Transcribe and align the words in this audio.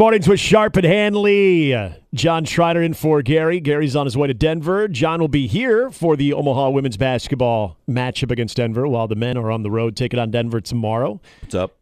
mornings 0.00 0.26
with 0.26 0.40
Sharp 0.40 0.76
and 0.76 0.86
Hanley. 0.86 1.74
Uh, 1.74 1.90
John 2.14 2.46
Schreiner 2.46 2.80
in 2.80 2.94
for 2.94 3.20
Gary. 3.20 3.60
Gary's 3.60 3.94
on 3.94 4.06
his 4.06 4.16
way 4.16 4.28
to 4.28 4.32
Denver. 4.32 4.88
John 4.88 5.20
will 5.20 5.28
be 5.28 5.46
here 5.46 5.90
for 5.90 6.16
the 6.16 6.32
Omaha 6.32 6.70
women's 6.70 6.96
basketball 6.96 7.76
matchup 7.86 8.30
against 8.30 8.56
Denver 8.56 8.88
while 8.88 9.08
the 9.08 9.14
men 9.14 9.36
are 9.36 9.50
on 9.50 9.62
the 9.62 9.70
road 9.70 9.96
taking 9.96 10.18
on 10.18 10.30
Denver 10.30 10.58
tomorrow. 10.62 11.20
What's 11.42 11.54
up? 11.54 11.76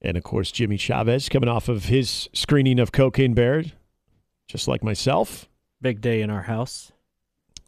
And 0.00 0.16
of 0.16 0.22
course, 0.22 0.50
Jimmy 0.50 0.78
Chavez 0.78 1.28
coming 1.28 1.50
off 1.50 1.68
of 1.68 1.84
his 1.84 2.30
screening 2.32 2.78
of 2.78 2.90
Cocaine 2.90 3.34
Bear, 3.34 3.64
just 4.48 4.66
like 4.66 4.82
myself. 4.82 5.46
Big 5.82 6.00
day 6.00 6.22
in 6.22 6.30
our 6.30 6.44
house. 6.44 6.90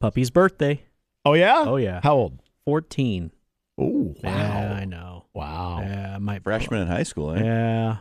Puppy's 0.01 0.31
birthday. 0.31 0.83
Oh, 1.27 1.35
yeah? 1.35 1.65
Oh, 1.67 1.77
yeah. 1.77 2.01
How 2.03 2.15
old? 2.15 2.39
14. 2.65 3.31
Oh, 3.79 4.15
wow. 4.23 4.31
Yeah, 4.31 4.79
I 4.81 4.85
know. 4.87 5.27
Wow. 5.35 5.81
Yeah, 5.83 6.17
my 6.19 6.39
Freshman 6.39 6.81
in 6.81 6.89
high 6.89 7.03
school, 7.03 7.33
eh? 7.33 7.45
Yeah. 7.45 7.97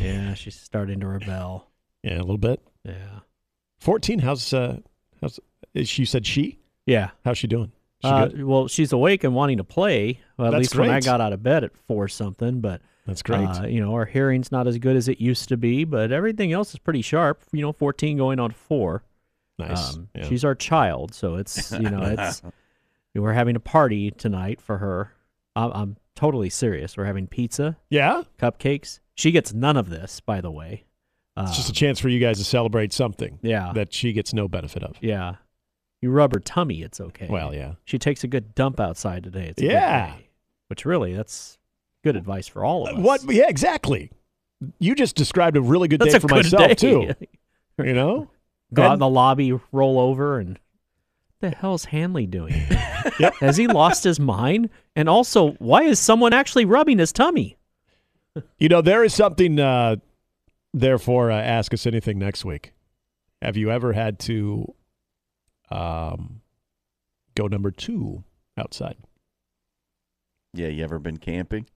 Yeah, 0.00 0.34
she's 0.34 0.58
starting 0.58 1.00
to 1.00 1.06
rebel. 1.06 1.68
Yeah, 2.02 2.18
a 2.18 2.20
little 2.20 2.38
bit. 2.38 2.60
Yeah. 2.84 3.20
14, 3.80 4.18
how's, 4.20 4.52
uh, 4.52 4.78
how's, 5.20 5.40
is 5.74 5.88
she 5.88 6.04
said 6.04 6.26
she? 6.26 6.58
Yeah. 6.86 7.10
How's 7.24 7.38
she 7.38 7.46
doing? 7.46 7.72
She 8.02 8.08
Uh, 8.10 8.26
good? 8.28 8.44
well, 8.44 8.68
she's 8.68 8.92
awake 8.92 9.24
and 9.24 9.34
wanting 9.34 9.56
to 9.58 9.64
play. 9.64 10.20
Well, 10.36 10.48
at 10.48 10.50
That's 10.50 10.60
least 10.60 10.76
when 10.76 10.90
I 10.90 11.00
got 11.00 11.20
out 11.20 11.32
of 11.32 11.42
bed 11.42 11.64
at 11.64 11.76
four 11.86 12.08
something. 12.08 12.60
But 12.60 12.82
That's 13.06 13.22
great. 13.22 13.46
uh, 13.48 13.66
you 13.66 13.80
know, 13.80 13.94
our 13.94 14.04
hearing's 14.04 14.52
not 14.52 14.66
as 14.66 14.78
good 14.78 14.96
as 14.96 15.08
it 15.08 15.20
used 15.20 15.48
to 15.48 15.56
be, 15.56 15.84
but 15.84 16.12
everything 16.12 16.52
else 16.52 16.72
is 16.74 16.78
pretty 16.78 17.00
sharp. 17.02 17.42
You 17.52 17.62
know, 17.62 17.72
fourteen 17.72 18.18
going 18.18 18.38
on 18.40 18.50
four. 18.50 19.02
nice. 19.58 19.94
Um, 19.94 20.08
Yeah. 20.14 20.28
She's 20.28 20.44
our 20.44 20.54
child, 20.54 21.14
so 21.14 21.36
it's 21.36 21.72
you 21.80 21.88
know 21.90 22.02
it's 22.02 22.42
we're 23.14 23.32
having 23.32 23.56
a 23.56 23.60
party 23.60 24.10
tonight 24.10 24.60
for 24.60 24.78
her. 24.78 25.12
I'm, 25.56 25.72
I'm 25.72 25.96
totally 26.14 26.50
serious. 26.50 26.96
We're 26.98 27.04
having 27.04 27.26
pizza, 27.26 27.76
yeah? 27.88 28.22
cupcakes. 28.38 28.98
She 29.14 29.30
gets 29.30 29.52
none 29.52 29.76
of 29.76 29.88
this, 29.90 30.20
by 30.20 30.40
the 30.40 30.50
way. 30.50 30.84
Uh, 31.36 31.46
It's 31.48 31.56
just 31.56 31.68
a 31.68 31.72
chance 31.72 31.98
for 32.00 32.08
you 32.08 32.20
guys 32.20 32.38
to 32.38 32.44
celebrate 32.44 32.92
something 32.92 33.38
yeah, 33.42 33.72
that 33.74 33.92
she 33.92 34.12
gets 34.12 34.32
no 34.32 34.48
benefit 34.48 34.82
of. 34.82 34.96
yeah. 35.00 35.36
You 36.02 36.10
rub 36.10 36.34
her 36.34 36.40
tummy, 36.40 36.82
it's 36.82 37.00
okay. 37.00 37.28
Well, 37.30 37.54
yeah. 37.54 37.74
she 37.84 37.98
takes 37.98 38.22
a 38.24 38.26
good 38.28 38.54
dump 38.54 38.78
outside 38.78 39.24
today. 39.24 39.46
It's 39.48 39.58
a 39.58 39.64
good 39.64 39.70
Yeah. 39.72 40.16
day. 40.16 40.28
which 40.68 40.84
really 40.84 41.14
that's 41.14 41.56
good 42.02 42.14
advice 42.16 42.46
for 42.46 42.62
all 42.64 42.86
of 42.86 42.96
us. 42.98 43.02
What? 43.02 43.22
Yeah, 43.32 43.48
exactly. 43.48 44.10
You 44.78 44.94
just 44.94 45.16
described 45.16 45.56
a 45.56 45.62
really 45.62 45.88
good 45.88 46.00
That's 46.00 46.12
day 46.14 46.18
for 46.18 46.28
good 46.28 46.44
myself 46.44 46.68
day. 46.68 46.74
too. 46.74 47.10
You 47.78 47.92
know? 47.94 48.30
Go 48.72 48.82
out 48.82 48.92
in 48.94 48.98
the 49.00 49.08
lobby, 49.08 49.58
roll 49.72 49.98
over, 49.98 50.38
and 50.38 50.50
what 51.40 51.50
the 51.50 51.56
hell's 51.56 51.86
Hanley 51.86 52.26
doing? 52.26 52.52
Has 53.40 53.56
he 53.56 53.66
lost 53.66 54.04
his 54.04 54.20
mind? 54.20 54.70
And 54.94 55.08
also, 55.08 55.52
why 55.54 55.82
is 55.84 55.98
someone 55.98 56.32
actually 56.32 56.64
rubbing 56.66 56.98
his 56.98 57.12
tummy? 57.12 57.56
You 58.58 58.68
know, 58.68 58.80
there 58.82 59.04
is 59.04 59.14
something. 59.14 59.58
Uh, 59.60 59.96
therefore, 60.72 61.30
uh, 61.30 61.36
ask 61.40 61.72
us 61.72 61.86
anything 61.86 62.18
next 62.18 62.44
week. 62.44 62.72
Have 63.42 63.56
you 63.56 63.70
ever 63.70 63.92
had 63.92 64.18
to 64.20 64.74
um, 65.70 66.40
go 67.34 67.46
number 67.46 67.70
two 67.70 68.24
outside? 68.56 68.96
Yeah, 70.52 70.68
you 70.68 70.82
ever 70.84 70.98
been 70.98 71.16
camping? 71.18 71.66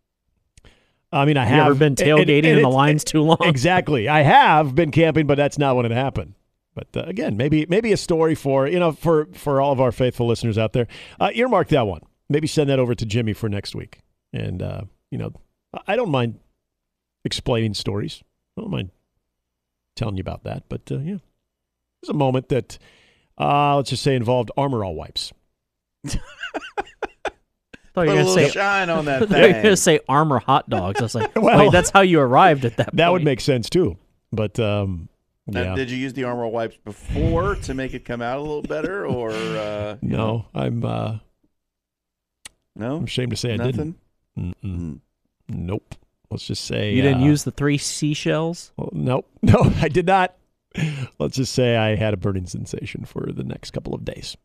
I 1.13 1.25
mean, 1.25 1.37
I 1.37 1.45
Have 1.45 1.55
have. 1.59 1.67
ever 1.67 1.75
been 1.75 1.87
and- 1.93 2.01
and- 2.01 2.09
tailgating 2.29 2.39
and 2.49 2.57
and 2.57 2.65
the 2.65 2.69
line's 2.69 3.05
too 3.05 3.23
long? 3.23 3.39
exactly. 3.43 4.09
I 4.09 4.23
have 4.23 4.75
been 4.75 4.91
camping, 4.91 5.27
but 5.27 5.37
that's 5.37 5.59
not 5.59 5.77
when 5.77 5.87
it 5.87 5.91
happened. 5.93 6.35
But 6.75 6.89
uh, 6.97 7.05
again, 7.07 7.37
maybe 7.37 7.67
maybe 7.69 7.93
a 7.93 7.97
story 7.97 8.35
for 8.37 8.69
you 8.69 8.79
know 8.79 8.93
for 8.93 9.27
for 9.33 9.61
all 9.61 9.73
of 9.73 9.81
our 9.81 9.91
faithful 9.91 10.27
listeners 10.29 10.59
out 10.59 10.73
there. 10.75 10.87
Uh, 11.19 11.31
earmark 11.35 11.69
that 11.69 11.87
one. 11.87 12.03
Maybe 12.29 12.47
send 12.47 12.69
that 12.71 12.79
over 12.79 12.95
to 12.95 13.07
Jimmy 13.07 13.33
for 13.33 13.49
next 13.49 13.75
week. 13.75 13.99
And 14.33 14.63
uh, 14.63 14.83
you 15.11 15.19
know, 15.19 15.33
I- 15.75 15.95
I 15.95 15.97
don't 15.97 16.11
mind 16.11 16.39
explaining 17.29 17.75
stories. 17.75 18.23
I 18.57 18.63
don't 18.63 18.71
mind 18.71 18.91
telling 19.95 20.17
you 20.17 20.21
about 20.23 20.43
that. 20.45 20.65
But 20.69 20.83
uh, 20.91 20.99
yeah, 20.99 21.19
there's 22.03 22.09
a 22.11 22.15
moment 22.15 22.49
that 22.49 22.79
uh, 23.39 23.77
let's 23.77 23.91
just 23.91 24.03
say 24.03 24.17
involved 24.17 24.51
armor 24.57 24.85
all 24.85 24.95
wipes. 24.97 25.33
I 26.07 26.09
thought 26.11 26.17
you 26.17 26.21
Put 27.95 28.03
a 28.03 28.07
going 28.07 28.19
to 28.19 28.25
little 28.25 28.35
say. 28.35 28.49
shine 28.51 28.91
on 28.91 29.05
that 29.07 29.23
I 29.23 29.27
thought 29.27 29.37
you 29.39 29.43
were 29.47 29.53
thing. 29.53 29.63
gonna 29.63 29.77
say 29.77 30.01
armor 30.09 30.39
hot 30.41 30.69
dogs. 30.71 31.01
I 31.01 31.05
was 31.05 31.15
like, 31.15 31.35
Well- 31.41 31.59
wait, 31.59 31.73
that's 31.73 31.91
how 31.91 32.01
you 32.01 32.21
arrived 32.21 32.65
at 32.65 32.77
that. 32.79 32.95
That 32.97 33.13
would 33.13 33.25
make 33.25 33.41
sense 33.41 33.69
too. 33.71 33.97
But 34.33 34.59
um, 34.61 35.09
Now, 35.47 35.63
yeah, 35.63 35.75
did 35.75 35.91
you 35.91 35.97
use 35.97 36.13
the 36.13 36.25
armor 36.25 36.47
wipes 36.49 36.77
before 36.85 37.55
to 37.57 37.75
make 37.75 37.95
it 37.95 38.05
come 38.05 38.21
out 38.23 38.39
a 38.39 38.41
little 38.43 38.63
better, 38.63 39.07
or 39.07 39.31
uh, 39.33 39.97
you 40.03 40.09
know? 40.11 40.47
no, 40.55 40.61
I'm 40.61 40.85
uh, 40.85 41.19
no, 42.77 42.97
I'm 42.99 43.05
ashamed 43.05 43.31
to 43.31 43.37
say 43.37 43.55
I 43.55 43.57
didn't. 43.57 43.97
Mm-mm. 44.39 44.55
Mm. 44.65 45.01
Nope. 45.49 45.95
Let's 46.31 46.47
just 46.47 46.65
say 46.65 46.93
You 46.95 47.03
didn't 47.03 47.23
uh, 47.23 47.27
use 47.27 47.45
the 47.45 47.51
three 47.51 47.79
seashells. 47.79 48.73
Well, 48.77 48.91
nope. 48.93 49.27
No, 49.43 49.73
I 49.81 49.89
did 49.89 50.07
not. 50.07 50.35
Let's 51.19 51.37
just 51.37 51.53
say 51.55 51.77
I 51.77 51.97
had 51.97 52.13
a 52.15 52.17
burning 52.19 52.47
sensation 52.47 53.05
for 53.05 53.31
the 53.33 53.43
next 53.45 53.71
couple 53.73 53.95
of 53.95 54.05
days, 54.05 54.37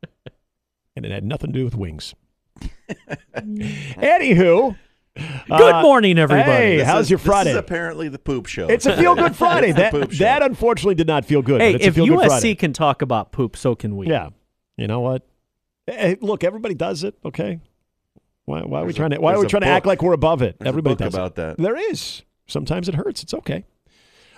and 0.95 1.05
it 1.05 1.11
had 1.11 1.23
nothing 1.25 1.51
to 1.51 1.59
do 1.59 1.65
with 1.65 1.75
wings. 1.75 2.15
Anywho, 3.35 4.75
Good 5.15 5.51
uh, 5.51 5.81
morning, 5.81 6.17
everybody. 6.17 6.51
hey, 6.51 6.77
This 6.77 6.87
how's 6.87 7.05
is- 7.05 7.09
your 7.11 7.17
This 7.19 7.25
Friday? 7.27 7.49
is 7.51 7.55
apparently 7.57 8.09
the 8.09 8.17
poop 8.19 8.45
show. 8.47 8.67
It's 8.67 8.85
a 8.85 8.95
feel 8.97 9.15
good 9.15 9.35
Friday. 9.35 9.71
That 9.73 9.91
poop 9.91 10.11
show. 10.11 10.23
that 10.23 10.41
unfortunately 10.41 10.95
did 10.95 11.07
not 11.07 11.25
feel 11.25 11.41
good. 11.41 11.61
Hey, 11.61 11.73
but 11.73 11.75
it's 11.81 11.85
a 11.85 11.87
if 11.89 11.95
feel 11.95 12.05
good 12.07 12.19
USC 12.19 12.27
Friday. 12.27 12.55
can 12.55 12.73
talk 12.73 13.01
about 13.01 13.31
poop, 13.31 13.55
so 13.57 13.75
can 13.75 13.95
we. 13.97 14.07
yeah, 14.07 14.29
you 14.77 14.87
know 14.87 15.01
what? 15.01 15.27
Hey, 15.85 16.17
look, 16.21 16.43
everybody 16.43 16.73
does 16.75 17.03
it. 17.03 17.15
Okay, 17.25 17.59
why, 18.45 18.61
why 18.61 18.79
are 18.79 18.85
we 18.85 18.87
There's 18.87 18.95
a- 18.95 18.97
trying 18.97 19.09
to 19.11 19.21
why 19.21 19.31
are 19.31 19.37
we 19.37 19.41
there's 19.43 19.45
a 19.45 19.49
trying 19.49 19.61
to 19.61 19.67
act 19.67 19.85
like 19.85 20.01
we're 20.01 20.13
above 20.13 20.41
it? 20.41 20.57
There's 20.59 20.65
a 20.65 20.69
everybody 20.69 20.95
book 20.95 20.99
does 21.05 21.13
it. 21.13 21.17
about 21.17 21.35
that. 21.35 21.57
There 21.57 21.77
is. 21.91 22.23
Sometimes 22.47 22.89
it 22.89 22.95
hurts. 22.95 23.23
It's 23.23 23.33
okay. 23.33 23.65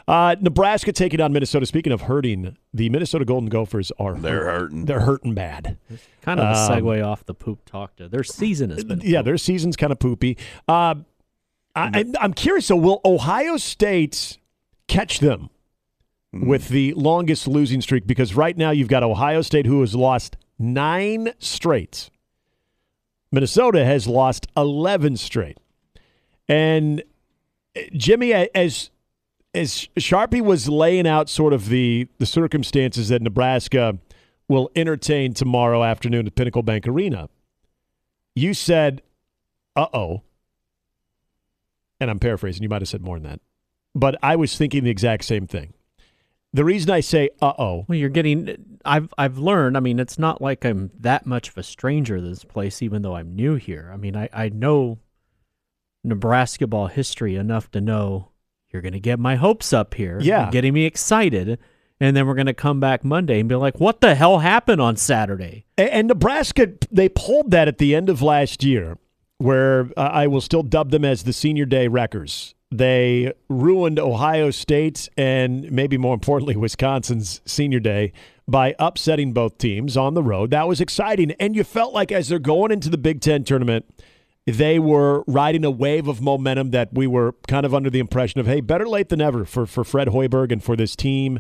Uh, 0.07 0.35
Nebraska 0.39 0.91
taking 0.91 1.19
on 1.19 1.33
Minnesota. 1.33 1.65
Speaking 1.65 1.91
of 1.91 2.01
hurting, 2.01 2.55
the 2.71 2.89
Minnesota 2.89 3.25
Golden 3.25 3.49
Gophers 3.49 3.91
are 3.97 4.13
They're 4.13 4.43
hurting. 4.45 4.85
They're 4.85 4.99
hurting 4.99 5.33
bad. 5.33 5.77
Kind 6.21 6.39
of 6.39 6.45
a 6.45 6.49
Um, 6.73 6.83
segue 6.83 7.03
off 7.03 7.25
the 7.25 7.33
poop 7.33 7.65
talk 7.65 7.95
to 7.95 8.07
their 8.07 8.23
season 8.23 8.69
has 8.69 8.83
been. 8.83 9.01
Yeah, 9.03 9.19
poop. 9.19 9.25
their 9.25 9.37
season's 9.39 9.75
kind 9.75 9.91
of 9.91 9.97
poopy. 9.97 10.37
Uh, 10.67 10.95
I, 11.75 11.89
I, 11.99 12.05
I'm 12.21 12.33
curious. 12.35 12.67
So, 12.67 12.75
will 12.75 13.01
Ohio 13.03 13.57
State 13.57 14.37
catch 14.87 15.19
them 15.19 15.49
Hmm. 16.31 16.45
with 16.47 16.69
the 16.69 16.93
longest 16.93 17.47
losing 17.47 17.81
streak? 17.81 18.05
Because 18.05 18.35
right 18.35 18.55
now 18.55 18.69
you've 18.69 18.87
got 18.89 19.01
Ohio 19.01 19.41
State 19.41 19.65
who 19.65 19.81
has 19.81 19.95
lost 19.95 20.37
nine 20.59 21.31
straight. 21.39 22.11
Minnesota 23.35 23.83
has 23.83 24.07
lost 24.07 24.47
11 24.55 25.17
straight. 25.17 25.57
And 26.47 27.03
uh, 27.75 27.81
Jimmy, 27.93 28.33
as 28.33 28.89
as 29.53 29.87
Sharpie 29.97 30.41
was 30.41 30.69
laying 30.69 31.05
out 31.05 31.29
sort 31.29 31.53
of 31.53 31.67
the 31.67 32.07
the 32.17 32.25
circumstances 32.25 33.09
that 33.09 33.21
Nebraska 33.21 33.97
will 34.47 34.71
entertain 34.75 35.33
tomorrow 35.33 35.83
afternoon 35.83 36.27
at 36.27 36.35
Pinnacle 36.35 36.63
Bank 36.63 36.87
Arena, 36.87 37.29
you 38.35 38.53
said, 38.53 39.01
"Uh 39.75 39.87
oh," 39.93 40.21
and 41.99 42.09
I'm 42.09 42.19
paraphrasing. 42.19 42.63
You 42.63 42.69
might 42.69 42.81
have 42.81 42.89
said 42.89 43.01
more 43.01 43.17
than 43.17 43.29
that, 43.29 43.41
but 43.93 44.15
I 44.23 44.35
was 44.35 44.57
thinking 44.57 44.83
the 44.83 44.91
exact 44.91 45.25
same 45.25 45.45
thing. 45.45 45.73
The 46.55 46.63
reason 46.63 46.89
I 46.89 47.01
say 47.01 47.29
"uh 47.41 47.53
oh," 47.59 47.85
Well, 47.87 47.97
you're 47.97 48.09
getting. 48.09 48.77
I've 48.85 49.13
I've 49.17 49.37
learned. 49.37 49.75
I 49.75 49.81
mean, 49.81 49.99
it's 49.99 50.17
not 50.17 50.41
like 50.41 50.63
I'm 50.65 50.89
that 51.01 51.25
much 51.25 51.49
of 51.49 51.57
a 51.57 51.63
stranger 51.63 52.15
to 52.15 52.21
this 52.21 52.45
place, 52.45 52.81
even 52.81 53.01
though 53.01 53.15
I'm 53.15 53.35
new 53.35 53.55
here. 53.55 53.91
I 53.93 53.97
mean, 53.97 54.15
I 54.15 54.29
I 54.31 54.49
know 54.49 54.99
Nebraska 56.03 56.65
ball 56.65 56.87
history 56.87 57.35
enough 57.35 57.69
to 57.71 57.81
know 57.81 58.29
you're 58.71 58.81
going 58.81 58.93
to 58.93 58.99
get 59.01 59.19
my 59.19 59.35
hopes 59.35 59.73
up 59.73 59.93
here. 59.95 60.17
Yeah. 60.21 60.49
Getting 60.49 60.73
me 60.73 60.85
excited, 60.85 61.59
and 61.99 62.15
then 62.15 62.25
we're 62.25 62.35
going 62.35 62.45
to 62.45 62.53
come 62.53 62.79
back 62.79 63.03
Monday 63.03 63.39
and 63.41 63.49
be 63.49 63.55
like, 63.55 63.79
"What 63.79 63.99
the 64.01 64.15
hell 64.15 64.39
happened 64.39 64.79
on 64.81 64.95
Saturday?" 64.95 65.65
A- 65.77 65.93
And 65.93 66.07
Nebraska, 66.07 66.71
they 66.89 67.09
pulled 67.09 67.51
that 67.51 67.67
at 67.67 67.79
the 67.79 67.93
end 67.93 68.07
of 68.09 68.21
last 68.21 68.63
year, 68.63 68.97
where 69.39 69.89
uh, 69.97 70.01
I 70.01 70.27
will 70.27 70.41
still 70.41 70.63
dub 70.63 70.91
them 70.91 71.03
as 71.03 71.23
the 71.23 71.33
senior 71.33 71.65
day 71.65 71.89
wreckers. 71.89 72.54
They 72.71 73.31
ruined 73.47 73.99
Ohio 73.99 74.51
State 74.51 75.07
and 75.17 75.71
maybe 75.71 75.97
more 75.97 76.13
importantly, 76.13 76.55
Wisconsin's 76.55 77.41
senior 77.45 77.79
day 77.79 78.11
by 78.47 78.75
upsetting 78.79 79.33
both 79.33 79.57
teams 79.57 79.95
on 79.95 80.13
the 80.13 80.23
road. 80.23 80.51
That 80.51 80.67
was 80.67 80.81
exciting. 80.81 81.31
And 81.39 81.55
you 81.55 81.63
felt 81.63 81.93
like 81.93 82.11
as 82.11 82.29
they're 82.29 82.39
going 82.39 82.71
into 82.71 82.89
the 82.89 82.97
Big 82.97 83.21
Ten 83.21 83.43
tournament, 83.43 83.85
they 84.45 84.77
were 84.77 85.23
riding 85.25 85.65
a 85.65 85.71
wave 85.71 86.07
of 86.07 86.21
momentum 86.21 86.71
that 86.71 86.93
we 86.93 87.07
were 87.07 87.33
kind 87.47 87.65
of 87.65 87.73
under 87.73 87.89
the 87.89 87.99
impression 87.99 88.39
of, 88.39 88.45
hey, 88.45 88.61
better 88.61 88.87
late 88.87 89.09
than 89.09 89.21
ever 89.21 89.45
for, 89.45 89.65
for 89.65 89.83
Fred 89.83 90.09
Hoiberg 90.09 90.51
and 90.51 90.63
for 90.63 90.75
this 90.75 90.95
team. 90.95 91.39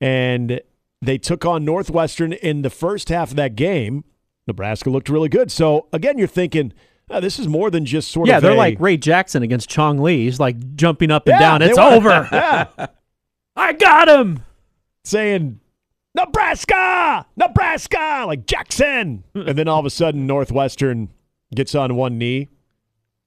And 0.00 0.60
they 1.00 1.18
took 1.18 1.44
on 1.44 1.64
Northwestern 1.64 2.32
in 2.32 2.62
the 2.62 2.70
first 2.70 3.08
half 3.08 3.30
of 3.30 3.36
that 3.36 3.54
game. 3.54 4.04
Nebraska 4.46 4.90
looked 4.90 5.08
really 5.08 5.28
good. 5.28 5.52
So 5.52 5.86
again, 5.92 6.18
you're 6.18 6.26
thinking, 6.26 6.72
oh, 7.10 7.20
this 7.20 7.38
is 7.38 7.48
more 7.48 7.70
than 7.70 7.84
just 7.84 8.10
sort 8.10 8.28
yeah, 8.28 8.38
of. 8.38 8.42
Yeah, 8.42 8.48
they're 8.50 8.56
a- 8.56 8.58
like 8.58 8.80
Ray 8.80 8.96
Jackson 8.96 9.42
against 9.42 9.68
Chong 9.68 9.98
Li. 9.98 10.24
He's 10.24 10.40
like 10.40 10.76
jumping 10.76 11.10
up 11.10 11.26
and 11.26 11.34
Yeah, 11.34 11.38
down. 11.58 11.62
It's 11.62 11.76
were. 11.76 11.82
over. 11.84 12.28
yeah, 12.32 12.86
I 13.56 13.72
got 13.72 14.08
him. 14.08 14.42
saying 15.04 15.60
Nebraska, 16.14 17.26
Nebraska, 17.36 18.24
like 18.26 18.46
Jackson, 18.46 19.24
and 19.34 19.56
then 19.56 19.68
all 19.68 19.78
of 19.80 19.86
a 19.86 19.90
sudden 19.90 20.26
Northwestern 20.26 21.10
gets 21.54 21.74
on 21.74 21.94
one 21.96 22.18
knee. 22.18 22.48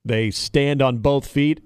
They 0.04 0.30
stand 0.30 0.82
on 0.82 0.98
both 0.98 1.26
feet, 1.26 1.60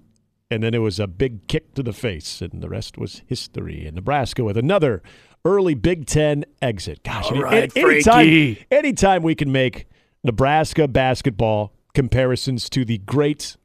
And 0.51 0.63
then 0.63 0.73
it 0.73 0.79
was 0.79 1.01
a 1.01 1.07
big 1.09 1.47
kick 1.49 1.75
to 1.75 1.83
the 1.83 1.93
face, 1.93 2.41
and 2.41 2.63
the 2.63 2.69
rest 2.69 2.97
was 2.97 3.23
history. 3.27 3.85
And 3.85 3.97
Nebraska 3.97 4.45
with 4.45 4.57
another 4.57 5.03
early 5.45 5.75
Big 5.75 6.07
Ten 6.07 6.45
exit. 6.63 7.03
Gosh, 7.03 7.31
any- 7.33 7.43
right, 7.43 7.77
anytime, 7.77 8.03
Frankie. 8.03 8.67
anytime 8.71 9.23
we 9.23 9.35
can 9.35 9.51
make 9.51 9.87
Nebraska 10.25 10.87
basketball 10.89 11.73
comparisons 12.03 12.71
to 12.71 12.85
the 12.85 12.99
great 12.99 13.57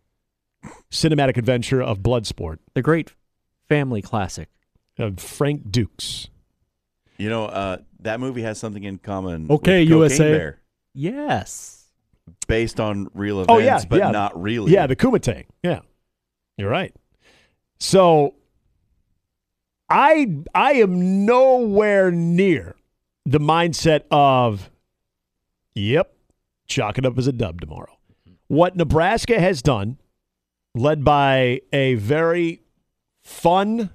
cinematic 0.90 1.38
adventure 1.38 1.80
of 1.84 2.00
Bloodsport 2.00 2.58
The 2.74 2.82
great 2.82 3.12
family 3.70 4.02
classic. 4.02 4.50
of 4.98 5.20
Frank 5.20 5.70
Dux. 5.70 6.30
You 7.20 7.30
know, 7.30 7.46
uh, 7.46 7.78
that 8.00 8.20
movie 8.20 8.42
has 8.42 8.58
something 8.58 8.84
in 8.84 8.98
common. 8.98 9.52
Okay, 9.52 9.82
with 9.82 9.90
USA. 9.90 10.32
Bear, 10.32 10.60
Yes. 10.96 11.90
based 12.48 12.80
on 12.80 13.08
real 13.14 13.36
events, 13.42 13.52
Oh, 13.52 13.60
yeah, 13.60 13.84
but 13.88 14.00
yeah. 14.00 14.10
not 14.10 14.42
really. 14.42 14.72
Yeah, 14.72 14.88
the 14.88 14.96
Kumite. 14.96 15.46
Yeah, 15.62 15.82
you're 16.58 16.72
right. 16.72 16.96
So 17.80 18.34
I 19.92 20.38
I 20.56 20.74
am 20.74 21.26
nowhere 21.28 22.10
near 22.10 22.76
the 23.28 23.40
mindset 23.40 24.06
of, 24.10 24.72
yep, 25.76 26.16
chalk 26.66 26.98
it 26.98 27.06
up 27.06 27.16
as 27.20 27.28
a 27.28 27.32
dub 27.32 27.62
tomorrow. 27.62 27.96
What 28.48 28.76
Nebraska 28.76 29.40
has 29.40 29.62
done, 29.62 29.98
led 30.76 31.04
by 31.04 31.62
a 31.72 31.96
very 31.96 32.62
fun 33.24 33.90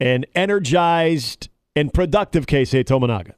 and 0.00 0.26
energized 0.34 1.48
and 1.76 1.92
productive 1.92 2.46
Keisei 2.46 2.84
Tominaga. 2.84 3.34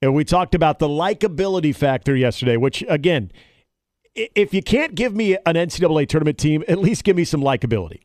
And 0.00 0.14
we 0.14 0.24
talked 0.24 0.54
about 0.54 0.78
the 0.78 0.88
likability 0.88 1.74
factor 1.74 2.16
yesterday, 2.16 2.56
which 2.56 2.84
again, 2.88 3.30
if 4.14 4.52
you 4.52 4.62
can't 4.62 4.94
give 4.94 5.14
me 5.14 5.36
an 5.46 5.54
NCAA 5.54 6.08
tournament 6.08 6.38
team, 6.38 6.64
at 6.68 6.78
least 6.78 7.04
give 7.04 7.16
me 7.16 7.24
some 7.24 7.40
likability. 7.40 8.00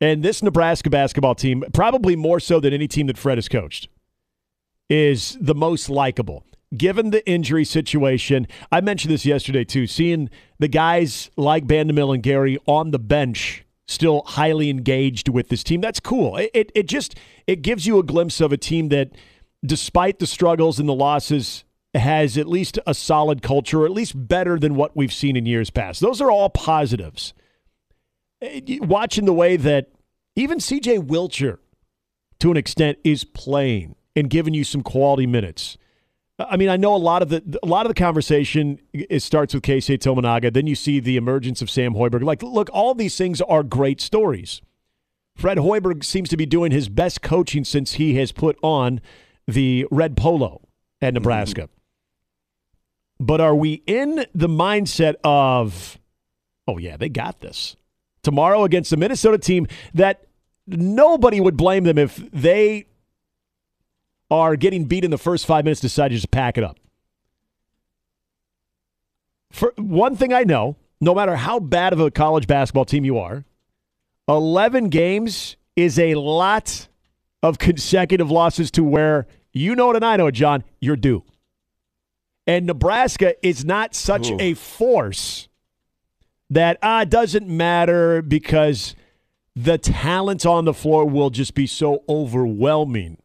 And 0.00 0.22
this 0.22 0.42
Nebraska 0.42 0.90
basketball 0.90 1.34
team, 1.34 1.62
probably 1.72 2.16
more 2.16 2.40
so 2.40 2.58
than 2.58 2.72
any 2.72 2.88
team 2.88 3.06
that 3.06 3.18
Fred 3.18 3.38
has 3.38 3.48
coached, 3.48 3.88
is 4.88 5.38
the 5.40 5.54
most 5.54 5.88
likable. 5.88 6.44
Given 6.76 7.10
the 7.10 7.26
injury 7.28 7.64
situation, 7.64 8.46
I 8.70 8.80
mentioned 8.80 9.12
this 9.12 9.26
yesterday 9.26 9.64
too. 9.64 9.86
Seeing 9.86 10.30
the 10.58 10.68
guys 10.68 11.30
like 11.36 11.66
Bandoumel 11.66 12.14
and 12.14 12.22
Gary 12.22 12.58
on 12.66 12.92
the 12.92 12.98
bench 12.98 13.64
still 13.86 14.22
highly 14.26 14.70
engaged 14.70 15.28
with 15.28 15.48
this 15.48 15.62
team, 15.62 15.80
that's 15.80 16.00
cool. 16.00 16.36
It, 16.38 16.50
it, 16.54 16.72
it 16.74 16.88
just 16.88 17.14
it 17.46 17.62
gives 17.62 17.86
you 17.86 17.98
a 17.98 18.02
glimpse 18.02 18.40
of 18.40 18.52
a 18.52 18.56
team 18.56 18.88
that, 18.88 19.10
despite 19.64 20.18
the 20.18 20.26
struggles 20.26 20.78
and 20.78 20.88
the 20.88 20.94
losses, 20.94 21.64
has 21.94 22.38
at 22.38 22.48
least 22.48 22.78
a 22.86 22.94
solid 22.94 23.42
culture, 23.42 23.82
or 23.82 23.84
at 23.84 23.92
least 23.92 24.28
better 24.28 24.58
than 24.58 24.74
what 24.74 24.96
we've 24.96 25.12
seen 25.12 25.36
in 25.36 25.44
years 25.44 25.68
past. 25.68 26.00
Those 26.00 26.20
are 26.20 26.30
all 26.30 26.48
positives. 26.48 27.34
Eh, 28.40 28.78
Watching 28.80 29.26
the 29.26 29.32
way 29.34 29.56
that 29.56 29.88
even 30.36 30.58
CJ 30.58 31.06
Wilcher, 31.06 31.58
to 32.38 32.50
an 32.50 32.56
extent, 32.56 32.98
is 33.04 33.24
playing 33.24 33.94
and 34.16 34.30
giving 34.30 34.54
you 34.54 34.64
some 34.64 34.82
quality 34.82 35.26
minutes. 35.26 35.76
I 36.38 36.56
mean, 36.56 36.68
I 36.68 36.76
know 36.76 36.94
a 36.94 36.96
lot 36.96 37.22
of 37.22 37.28
the 37.28 37.58
a 37.62 37.66
lot 37.66 37.86
of 37.86 37.90
the 37.90 38.00
conversation 38.00 38.80
it 38.92 39.20
starts 39.20 39.54
with 39.54 39.62
Keisei 39.62 39.98
Tominaga. 39.98 40.52
Then 40.52 40.66
you 40.66 40.74
see 40.74 40.98
the 40.98 41.16
emergence 41.16 41.62
of 41.62 41.70
Sam 41.70 41.94
Hoiberg. 41.94 42.22
Like, 42.22 42.42
look, 42.42 42.70
all 42.72 42.94
these 42.94 43.16
things 43.16 43.40
are 43.42 43.62
great 43.62 44.00
stories. 44.00 44.62
Fred 45.34 45.58
Hoiberg 45.58 46.04
seems 46.04 46.28
to 46.30 46.36
be 46.36 46.46
doing 46.46 46.72
his 46.72 46.88
best 46.88 47.22
coaching 47.22 47.64
since 47.64 47.94
he 47.94 48.14
has 48.14 48.32
put 48.32 48.58
on 48.62 49.00
the 49.46 49.86
red 49.90 50.16
polo 50.16 50.62
at 51.00 51.08
mm-hmm. 51.08 51.14
Nebraska. 51.14 51.68
But 53.18 53.40
are 53.40 53.54
we 53.54 53.82
in 53.86 54.26
the 54.34 54.48
mindset 54.48 55.14
of, 55.22 55.98
oh, 56.66 56.78
yeah, 56.78 56.96
they 56.96 57.08
got 57.08 57.40
this? 57.40 57.76
Tomorrow 58.22 58.64
against 58.64 58.90
the 58.90 58.96
Minnesota 58.96 59.38
team 59.38 59.66
that 59.94 60.26
nobody 60.66 61.40
would 61.40 61.56
blame 61.56 61.84
them 61.84 61.98
if 61.98 62.16
they 62.32 62.86
are 64.32 64.56
getting 64.56 64.86
beat 64.86 65.04
in 65.04 65.10
the 65.10 65.18
first 65.18 65.44
five 65.44 65.64
minutes, 65.64 65.82
decide 65.82 66.08
to 66.08 66.14
just 66.14 66.30
pack 66.30 66.56
it 66.56 66.64
up. 66.64 66.78
For 69.50 69.74
one 69.76 70.16
thing 70.16 70.32
I 70.32 70.44
know, 70.44 70.76
no 71.02 71.14
matter 71.14 71.36
how 71.36 71.60
bad 71.60 71.92
of 71.92 72.00
a 72.00 72.10
college 72.10 72.46
basketball 72.46 72.86
team 72.86 73.04
you 73.04 73.18
are, 73.18 73.44
11 74.28 74.88
games 74.88 75.56
is 75.76 75.98
a 75.98 76.14
lot 76.14 76.88
of 77.42 77.58
consecutive 77.58 78.30
losses 78.30 78.70
to 78.70 78.82
where 78.82 79.26
you 79.52 79.76
know 79.76 79.90
it 79.90 79.96
and 79.96 80.04
I 80.04 80.16
know 80.16 80.28
it, 80.28 80.32
John, 80.32 80.64
you're 80.80 80.96
due. 80.96 81.24
And 82.46 82.66
Nebraska 82.66 83.34
is 83.46 83.66
not 83.66 83.94
such 83.94 84.30
Ooh. 84.30 84.38
a 84.40 84.54
force 84.54 85.48
that 86.48 86.78
ah, 86.82 87.04
doesn't 87.04 87.46
matter 87.46 88.22
because 88.22 88.96
the 89.54 89.76
talent 89.76 90.46
on 90.46 90.64
the 90.64 90.72
floor 90.72 91.04
will 91.04 91.28
just 91.28 91.54
be 91.54 91.66
so 91.66 92.02
overwhelming 92.08 93.18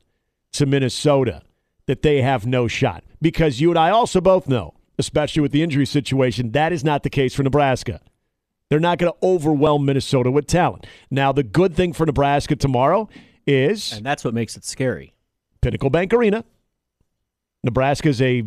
to 0.54 0.66
Minnesota 0.66 1.42
that 1.86 2.02
they 2.02 2.22
have 2.22 2.46
no 2.46 2.68
shot. 2.68 3.04
Because 3.22 3.60
you 3.62 3.70
and 3.70 3.80
I 3.80 3.90
also 3.90 4.22
both 4.22 4.48
know, 4.48 4.74
especially 4.98 5.42
with 5.42 5.52
the 5.52 5.64
injury 5.64 5.86
situation, 5.86 6.52
that 6.52 6.72
is 6.74 6.84
not 6.84 7.04
the 7.04 7.10
case 7.10 7.34
for 7.34 7.44
Nebraska. 7.44 8.02
They're 8.70 8.80
not 8.80 8.98
going 8.98 9.12
to 9.14 9.18
overwhelm 9.26 9.86
Minnesota 9.86 10.30
with 10.30 10.46
talent. 10.48 10.86
Now, 11.10 11.32
the 11.32 11.44
good 11.44 11.76
thing 11.76 11.94
for 11.94 12.06
Nebraska 12.06 12.56
tomorrow 12.56 13.08
is 13.46 13.94
And 13.94 14.06
that's 14.06 14.26
what 14.26 14.34
makes 14.34 14.58
it 14.58 14.66
scary. 14.66 15.14
Pinnacle 15.62 15.90
Bank 15.90 16.14
Arena. 16.14 16.44
Nebraska 17.64 18.10
is 18.10 18.22
a 18.22 18.44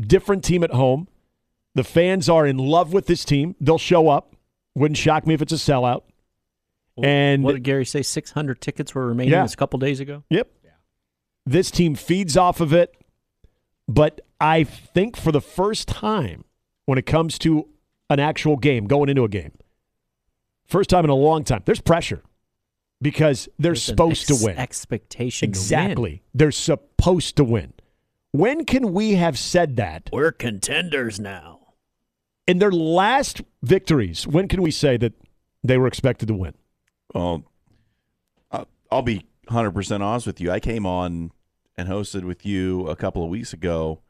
different 0.00 0.42
team 0.44 0.64
at 0.64 0.70
home. 0.70 1.08
The 1.74 1.84
fans 1.84 2.28
are 2.28 2.46
in 2.46 2.56
love 2.56 2.92
with 2.92 3.06
this 3.06 3.24
team. 3.24 3.54
They'll 3.60 3.78
show 3.78 4.08
up. 4.08 4.34
Wouldn't 4.74 4.96
shock 4.96 5.26
me 5.26 5.34
if 5.34 5.42
it's 5.42 5.52
a 5.52 5.56
sellout. 5.56 6.02
And 7.00 7.44
what 7.44 7.52
did 7.52 7.62
Gary 7.62 7.84
say? 7.84 8.02
600 8.02 8.60
tickets 8.60 8.94
were 8.94 9.06
remaining 9.06 9.32
Yeah. 9.32 9.44
a 9.44 9.48
couple 9.56 9.78
days 9.78 10.00
ago? 10.00 10.24
Yep. 10.30 10.50
This 11.48 11.70
team 11.70 11.94
feeds 11.94 12.36
off 12.36 12.60
of 12.60 12.72
it. 12.72 12.94
But 13.88 14.20
I 14.38 14.64
think 14.64 15.16
for 15.16 15.32
the 15.32 15.40
first 15.40 15.88
time 15.88 16.44
when 16.84 16.98
it 16.98 17.06
comes 17.06 17.38
to 17.40 17.66
an 18.10 18.20
actual 18.20 18.56
game, 18.56 18.86
going 18.86 19.08
into 19.08 19.24
a 19.24 19.28
game, 19.28 19.52
first 20.66 20.90
time 20.90 21.04
in 21.04 21.10
a 21.10 21.14
long 21.14 21.42
time, 21.44 21.62
there's 21.64 21.80
pressure 21.80 22.22
because 23.00 23.48
they're 23.58 23.70
There's 23.70 23.82
supposed 23.82 24.30
ex- 24.30 24.40
to 24.40 24.44
win. 24.46 24.58
Expectation 24.58 25.52
to 25.52 25.58
win. 25.58 25.62
Exactly. 25.62 26.22
They're 26.34 26.50
supposed 26.52 27.36
to 27.36 27.44
win. 27.44 27.72
When 28.32 28.66
can 28.66 28.92
we 28.92 29.12
have 29.14 29.38
said 29.38 29.76
that? 29.76 30.10
We're 30.12 30.32
contenders 30.32 31.18
now. 31.18 31.60
In 32.46 32.58
their 32.58 32.72
last 32.72 33.40
victories, 33.62 34.26
when 34.26 34.48
can 34.48 34.60
we 34.60 34.70
say 34.70 34.98
that 34.98 35.14
they 35.64 35.78
were 35.78 35.86
expected 35.86 36.28
to 36.28 36.34
win? 36.34 36.52
Well, 37.14 37.44
I- 38.52 38.66
I'll 38.90 39.00
be 39.02 39.24
100% 39.48 40.02
honest 40.02 40.26
with 40.26 40.42
you. 40.42 40.50
I 40.50 40.60
came 40.60 40.84
on 40.84 41.30
and 41.78 41.88
hosted 41.88 42.24
with 42.24 42.44
you 42.44 42.88
a 42.88 42.96
couple 42.96 43.22
of 43.22 43.30
weeks 43.30 43.52
ago 43.52 44.00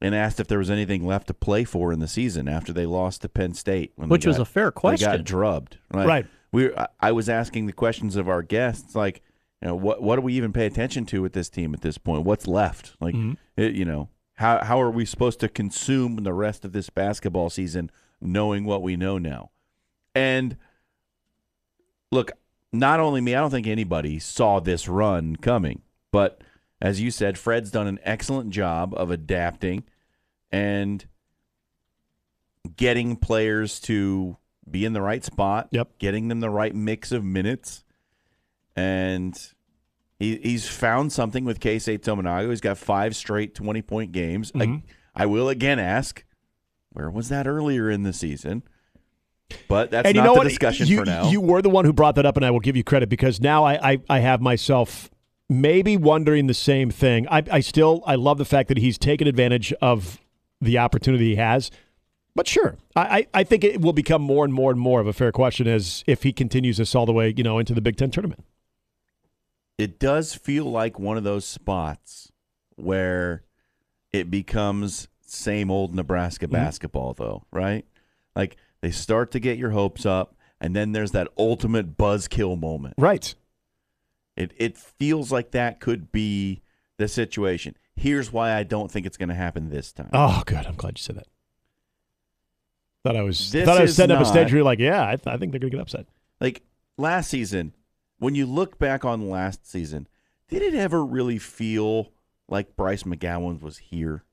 and 0.00 0.14
asked 0.14 0.38
if 0.38 0.46
there 0.46 0.58
was 0.58 0.70
anything 0.70 1.04
left 1.04 1.26
to 1.26 1.34
play 1.34 1.64
for 1.64 1.92
in 1.92 1.98
the 1.98 2.06
season 2.08 2.48
after 2.48 2.72
they 2.72 2.86
lost 2.86 3.22
to 3.22 3.28
Penn 3.28 3.52
State. 3.52 3.92
When 3.96 4.08
they 4.08 4.12
Which 4.12 4.26
was 4.26 4.38
a 4.38 4.44
fair 4.44 4.66
They 4.66 4.70
question. 4.80 5.10
got 5.10 5.24
drubbed. 5.24 5.78
Like, 5.92 6.06
Right. 6.06 6.26
We, 6.52 6.72
I- 6.76 6.86
I 7.00 7.10
was 7.12 7.28
asking 7.28 7.66
the 7.66 7.72
questions 7.72 8.14
of 8.14 8.28
our 8.28 8.42
guests, 8.42 8.94
like, 8.94 9.22
you 9.60 9.66
know, 9.68 9.74
what 9.74 10.02
what 10.02 10.16
do 10.16 10.22
we 10.22 10.34
even 10.34 10.52
pay 10.52 10.66
attention 10.66 11.04
to 11.06 11.20
with 11.20 11.32
this 11.32 11.48
team 11.48 11.74
at 11.74 11.80
this 11.80 11.98
point? 11.98 12.24
What's 12.24 12.46
left? 12.46 12.94
Like, 13.00 13.14
Mhm. 13.16 13.36
it, 13.56 13.74
you 13.74 13.84
know, 13.84 14.08
how 14.34 14.62
how 14.62 14.80
are 14.80 14.90
we 14.90 15.04
supposed 15.04 15.40
to 15.40 15.48
consume 15.48 16.16
the 16.18 16.32
rest 16.32 16.64
of 16.64 16.72
this 16.72 16.90
basketball 16.90 17.50
season, 17.50 17.90
knowing 18.20 18.64
what 18.64 18.82
we 18.82 18.94
know 18.96 19.18
now? 19.18 19.50
And 20.14 20.56
look, 22.12 22.30
not 22.72 23.00
only 23.00 23.20
me, 23.20 23.34
I 23.34 23.40
don't 23.40 23.50
think 23.50 23.66
anybody 23.66 24.18
saw 24.20 24.60
this 24.60 24.86
run 24.88 25.34
coming, 25.36 25.82
but 26.12 26.40
as 26.84 27.00
you 27.00 27.10
said, 27.10 27.38
Fred's 27.38 27.70
done 27.70 27.86
an 27.86 27.98
excellent 28.02 28.50
job 28.50 28.92
of 28.94 29.10
adapting 29.10 29.84
and 30.52 31.06
getting 32.76 33.16
players 33.16 33.80
to 33.80 34.36
be 34.70 34.84
in 34.84 34.92
the 34.92 35.00
right 35.00 35.24
spot, 35.24 35.68
Yep. 35.70 35.98
getting 35.98 36.28
them 36.28 36.40
the 36.40 36.50
right 36.50 36.74
mix 36.74 37.10
of 37.10 37.24
minutes. 37.24 37.84
And 38.76 39.34
he, 40.18 40.36
he's 40.36 40.68
found 40.68 41.10
something 41.10 41.46
with 41.46 41.58
Keisei 41.58 41.98
Tominaga. 41.98 42.50
He's 42.50 42.60
got 42.60 42.76
five 42.76 43.16
straight 43.16 43.54
20-point 43.54 44.12
games. 44.12 44.52
Mhm. 44.52 44.82
I, 45.14 45.22
I 45.22 45.26
will 45.26 45.48
again 45.48 45.78
ask, 45.78 46.22
where 46.92 47.08
was 47.10 47.30
that 47.30 47.46
earlier 47.46 47.90
in 47.90 48.02
the 48.02 48.12
season? 48.12 48.62
But 49.68 49.90
that's 49.90 50.06
and 50.06 50.14
you 50.16 50.20
not 50.20 50.26
know 50.26 50.34
the 50.34 50.38
what? 50.40 50.48
discussion 50.48 50.86
you, 50.86 50.98
for 50.98 51.06
now. 51.06 51.30
You 51.30 51.40
were 51.40 51.62
the 51.62 51.70
one 51.70 51.86
who 51.86 51.94
brought 51.94 52.16
that 52.16 52.26
up, 52.26 52.36
and 52.36 52.44
I 52.44 52.50
will 52.50 52.60
give 52.60 52.76
you 52.76 52.84
credit 52.84 53.08
because 53.08 53.40
now 53.40 53.64
I, 53.64 53.92
I, 53.92 53.98
I 54.10 54.18
have 54.18 54.42
myself 54.42 55.10
maybe 55.48 55.96
wondering 55.96 56.46
the 56.46 56.54
same 56.54 56.90
thing. 56.90 57.26
I, 57.28 57.42
I 57.50 57.60
still 57.60 58.02
I 58.06 58.14
love 58.14 58.38
the 58.38 58.44
fact 58.44 58.68
that 58.68 58.78
he's 58.78 58.98
taken 58.98 59.26
advantage 59.26 59.72
of 59.80 60.20
the 60.60 60.78
opportunity 60.78 61.30
he 61.30 61.36
has. 61.36 61.70
But 62.36 62.48
sure, 62.48 62.76
I, 62.96 63.02
I 63.02 63.26
I 63.40 63.44
think 63.44 63.62
it 63.64 63.80
will 63.80 63.92
become 63.92 64.22
more 64.22 64.44
and 64.44 64.52
more 64.52 64.70
and 64.70 64.80
more 64.80 65.00
of 65.00 65.06
a 65.06 65.12
fair 65.12 65.30
question 65.32 65.68
as 65.68 66.02
if 66.06 66.22
he 66.24 66.32
continues 66.32 66.78
this 66.78 66.94
all 66.94 67.06
the 67.06 67.12
way, 67.12 67.32
you 67.36 67.44
know, 67.44 67.58
into 67.58 67.74
the 67.74 67.80
Big 67.80 67.96
Ten 67.96 68.10
tournament. 68.10 68.44
it 69.78 69.98
does 69.98 70.34
feel 70.34 70.64
like 70.64 70.98
one 70.98 71.16
of 71.16 71.24
those 71.24 71.44
spots 71.44 72.30
where 72.76 73.42
it 74.12 74.30
becomes 74.30 75.08
same 75.26 75.70
old 75.70 75.94
Nebraska 75.94 76.46
mm-hmm. 76.46 76.54
basketball, 76.54 77.12
though, 77.14 77.44
right? 77.52 77.84
Like 78.36 78.56
they 78.80 78.90
start 78.90 79.30
to 79.32 79.40
get 79.40 79.58
your 79.58 79.70
hopes 79.70 80.06
up, 80.06 80.34
and 80.60 80.74
then 80.74 80.92
there's 80.92 81.12
that 81.12 81.28
ultimate 81.38 81.96
buzzkill 81.96 82.58
moment. 82.58 82.94
Right. 82.98 83.34
It 84.36 84.52
it 84.56 84.76
feels 84.76 85.30
like 85.30 85.52
that 85.52 85.80
could 85.80 86.10
be 86.12 86.62
the 86.98 87.08
situation. 87.08 87.76
Here's 87.96 88.32
why 88.32 88.52
I 88.54 88.64
don't 88.64 88.90
think 88.90 89.06
it's 89.06 89.16
going 89.16 89.28
to 89.28 89.34
happen 89.34 89.70
this 89.70 89.92
time. 89.92 90.10
Oh, 90.12 90.42
good. 90.46 90.66
I'm 90.66 90.74
glad 90.74 90.98
you 90.98 91.02
said 91.02 91.16
that. 91.16 91.28
Thought 93.04 93.16
I 93.16 93.22
was 93.22 93.52
This 93.52 93.66
thought 93.66 93.78
I 93.78 93.82
was 93.82 93.94
setting 93.94 94.16
up 94.16 94.22
a 94.22 94.24
stage 94.24 94.46
where 94.48 94.56
you're 94.56 94.64
like, 94.64 94.78
yeah, 94.78 95.06
I, 95.06 95.16
th- 95.16 95.26
I 95.26 95.36
think 95.36 95.52
they're 95.52 95.60
gonna 95.60 95.70
get 95.70 95.80
upset. 95.80 96.06
Like 96.40 96.62
last 96.96 97.28
season, 97.28 97.74
when 98.18 98.34
you 98.34 98.46
look 98.46 98.78
back 98.78 99.04
on 99.04 99.28
last 99.28 99.70
season, 99.70 100.08
did 100.48 100.62
it 100.62 100.74
ever 100.74 101.04
really 101.04 101.38
feel 101.38 102.12
like 102.48 102.76
Bryce 102.76 103.02
McGowens 103.02 103.60
was 103.60 103.76
here? 103.76 104.24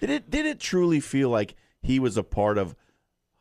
Did 0.00 0.08
it 0.08 0.30
did 0.30 0.46
it 0.46 0.58
truly 0.58 1.00
feel 1.00 1.28
like 1.28 1.54
he 1.82 2.00
was 2.00 2.16
a 2.16 2.22
part 2.22 2.56
of 2.56 2.74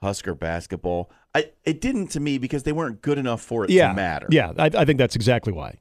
Husker 0.05 0.33
basketball? 0.33 1.09
I 1.33 1.51
it 1.65 1.81
didn't 1.81 2.07
to 2.12 2.19
me 2.21 2.38
because 2.38 2.63
they 2.63 2.71
weren't 2.71 3.01
good 3.01 3.17
enough 3.17 3.41
for 3.41 3.65
it 3.65 3.69
yeah, 3.69 3.89
to 3.89 3.93
matter. 3.93 4.27
Yeah, 4.31 4.53
I, 4.57 4.65
I 4.74 4.85
think 4.85 4.97
that's 4.97 5.15
exactly 5.17 5.51
why. 5.51 5.79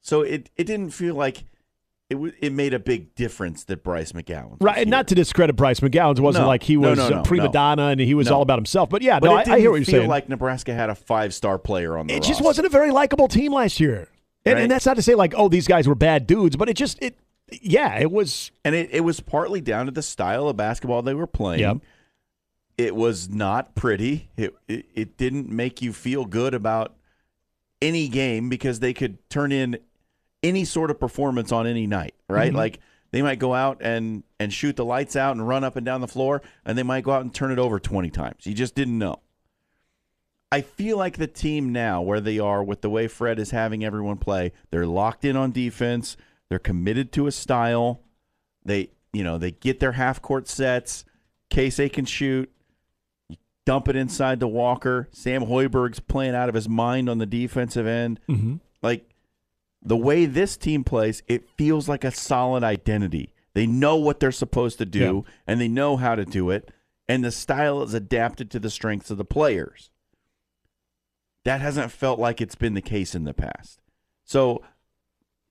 So 0.00 0.22
it 0.22 0.50
it 0.56 0.64
didn't 0.64 0.90
feel 0.90 1.14
like 1.14 1.44
it 2.08 2.14
w- 2.14 2.32
it 2.40 2.52
made 2.52 2.72
a 2.74 2.78
big 2.78 3.14
difference 3.14 3.64
that 3.64 3.82
Bryce 3.84 4.12
McGowens. 4.12 4.58
Right, 4.60 4.78
and 4.78 4.90
not 4.90 5.08
to 5.08 5.14
discredit 5.14 5.56
Bryce 5.56 5.80
McGowan's. 5.80 6.18
It 6.18 6.22
wasn't 6.22 6.44
No, 6.44 6.48
like 6.48 6.62
he 6.62 6.76
was 6.76 6.98
no, 6.98 7.06
a 7.06 7.10
no, 7.10 7.22
prima 7.22 7.46
no. 7.46 7.52
donna 7.52 7.86
and 7.88 8.00
he 8.00 8.14
was 8.14 8.30
all 8.30 8.42
about 8.42 8.58
himself. 8.58 8.88
But 8.90 9.02
yeah, 9.02 9.18
But 9.20 9.26
no, 9.28 9.34
I, 9.52 9.56
I 9.56 9.60
hear 9.60 9.70
what 9.70 9.76
you're 9.78 9.84
feel 9.84 10.00
saying. 10.00 10.08
like 10.08 10.28
Nebraska 10.28 10.72
had 10.74 10.88
a 10.90 10.94
five 10.94 11.34
star 11.34 11.58
player 11.58 11.96
on 11.98 12.06
the 12.06 12.14
it 12.14 12.18
roster. 12.18 12.28
just 12.32 12.42
wasn't 12.42 12.66
a 12.66 12.70
very 12.70 12.90
likable 12.90 13.28
team 13.28 13.52
last 13.52 13.78
year. 13.80 14.08
And, 14.44 14.54
Right. 14.54 14.62
and 14.62 14.70
that's 14.70 14.86
not 14.86 14.94
to 14.94 15.02
say 15.02 15.16
like, 15.16 15.34
oh, 15.36 15.48
these 15.48 15.66
guys 15.66 15.88
were 15.88 15.96
bad 15.96 16.26
dudes, 16.28 16.54
but 16.56 16.68
it 16.68 16.74
just 16.74 17.00
it 17.02 17.16
yeah, 17.62 17.98
it 17.98 18.10
was 18.12 18.52
And 18.64 18.74
it, 18.76 18.90
it 18.92 19.00
was 19.02 19.18
partly 19.20 19.60
down 19.60 19.86
to 19.86 19.92
the 19.92 20.02
style 20.02 20.48
of 20.48 20.56
basketball 20.56 21.02
they 21.02 21.14
were 21.14 21.26
playing. 21.26 21.60
Yep. 21.60 21.78
It 22.78 22.94
was 22.94 23.28
not 23.28 23.74
pretty. 23.74 24.28
It, 24.36 24.54
it 24.68 24.86
it 24.94 25.16
didn't 25.16 25.48
make 25.48 25.80
you 25.80 25.92
feel 25.92 26.24
good 26.24 26.54
about 26.54 26.94
any 27.80 28.08
game 28.08 28.48
because 28.48 28.80
they 28.80 28.92
could 28.92 29.18
turn 29.30 29.52
in 29.52 29.78
any 30.42 30.64
sort 30.64 30.90
of 30.90 31.00
performance 31.00 31.52
on 31.52 31.66
any 31.66 31.86
night, 31.86 32.14
right? 32.28 32.48
Mm-hmm. 32.48 32.56
Like 32.56 32.80
they 33.12 33.22
might 33.22 33.38
go 33.38 33.54
out 33.54 33.78
and 33.80 34.24
and 34.38 34.52
shoot 34.52 34.76
the 34.76 34.84
lights 34.84 35.16
out 35.16 35.36
and 35.36 35.46
run 35.46 35.64
up 35.64 35.76
and 35.76 35.86
down 35.86 36.00
the 36.00 36.08
floor 36.08 36.42
and 36.64 36.76
they 36.76 36.82
might 36.82 37.04
go 37.04 37.12
out 37.12 37.22
and 37.22 37.34
turn 37.34 37.50
it 37.50 37.58
over 37.58 37.80
20 37.80 38.10
times. 38.10 38.46
You 38.46 38.54
just 38.54 38.74
didn't 38.74 38.98
know. 38.98 39.20
I 40.52 40.60
feel 40.60 40.96
like 40.96 41.16
the 41.16 41.26
team 41.26 41.72
now, 41.72 42.02
where 42.02 42.20
they 42.20 42.38
are 42.38 42.62
with 42.62 42.80
the 42.80 42.90
way 42.90 43.08
Fred 43.08 43.38
is 43.38 43.50
having 43.50 43.84
everyone 43.84 44.16
play, 44.16 44.52
they're 44.70 44.86
locked 44.86 45.24
in 45.24 45.36
on 45.36 45.50
defense. 45.50 46.16
They're 46.48 46.60
committed 46.60 47.10
to 47.12 47.26
a 47.26 47.32
style. 47.32 48.00
They, 48.64 48.90
you 49.12 49.24
know, 49.24 49.38
they 49.38 49.50
get 49.50 49.80
their 49.80 49.92
half 49.92 50.22
court 50.22 50.46
sets. 50.48 51.04
Keisei 51.50 51.92
can 51.92 52.04
shoot. 52.04 52.50
Dump 53.66 53.88
it 53.88 53.96
inside 53.96 54.40
to 54.40 54.48
Walker. 54.48 55.08
Sam 55.12 55.42
Hoiberg's 55.42 56.00
playing 56.00 56.34
out 56.34 56.48
of 56.48 56.54
his 56.54 56.68
mind 56.68 57.10
on 57.10 57.18
the 57.18 57.26
defensive 57.26 57.86
end. 57.86 58.20
Mm-hmm. 58.28 58.56
Like 58.80 59.10
the 59.82 59.96
way 59.96 60.24
this 60.24 60.56
team 60.56 60.84
plays, 60.84 61.22
it 61.26 61.50
feels 61.58 61.88
like 61.88 62.04
a 62.04 62.10
solid 62.10 62.64
identity. 62.64 63.32
They 63.54 63.66
know 63.66 63.96
what 63.96 64.20
they're 64.20 64.32
supposed 64.32 64.78
to 64.78 64.86
do 64.86 65.24
and 65.46 65.60
they 65.60 65.68
know 65.68 65.96
how 65.96 66.14
to 66.14 66.24
do 66.24 66.50
it. 66.50 66.70
And 67.08 67.24
the 67.24 67.30
style 67.30 67.82
is 67.82 67.94
adapted 67.94 68.50
to 68.50 68.58
the 68.58 68.70
strengths 68.70 69.10
of 69.10 69.18
the 69.18 69.24
players. 69.24 69.90
That 71.44 71.60
hasn't 71.60 71.92
felt 71.92 72.18
like 72.18 72.40
it's 72.40 72.56
been 72.56 72.74
the 72.74 72.82
case 72.82 73.14
in 73.14 73.24
the 73.24 73.34
past. 73.34 73.80
So 74.24 74.62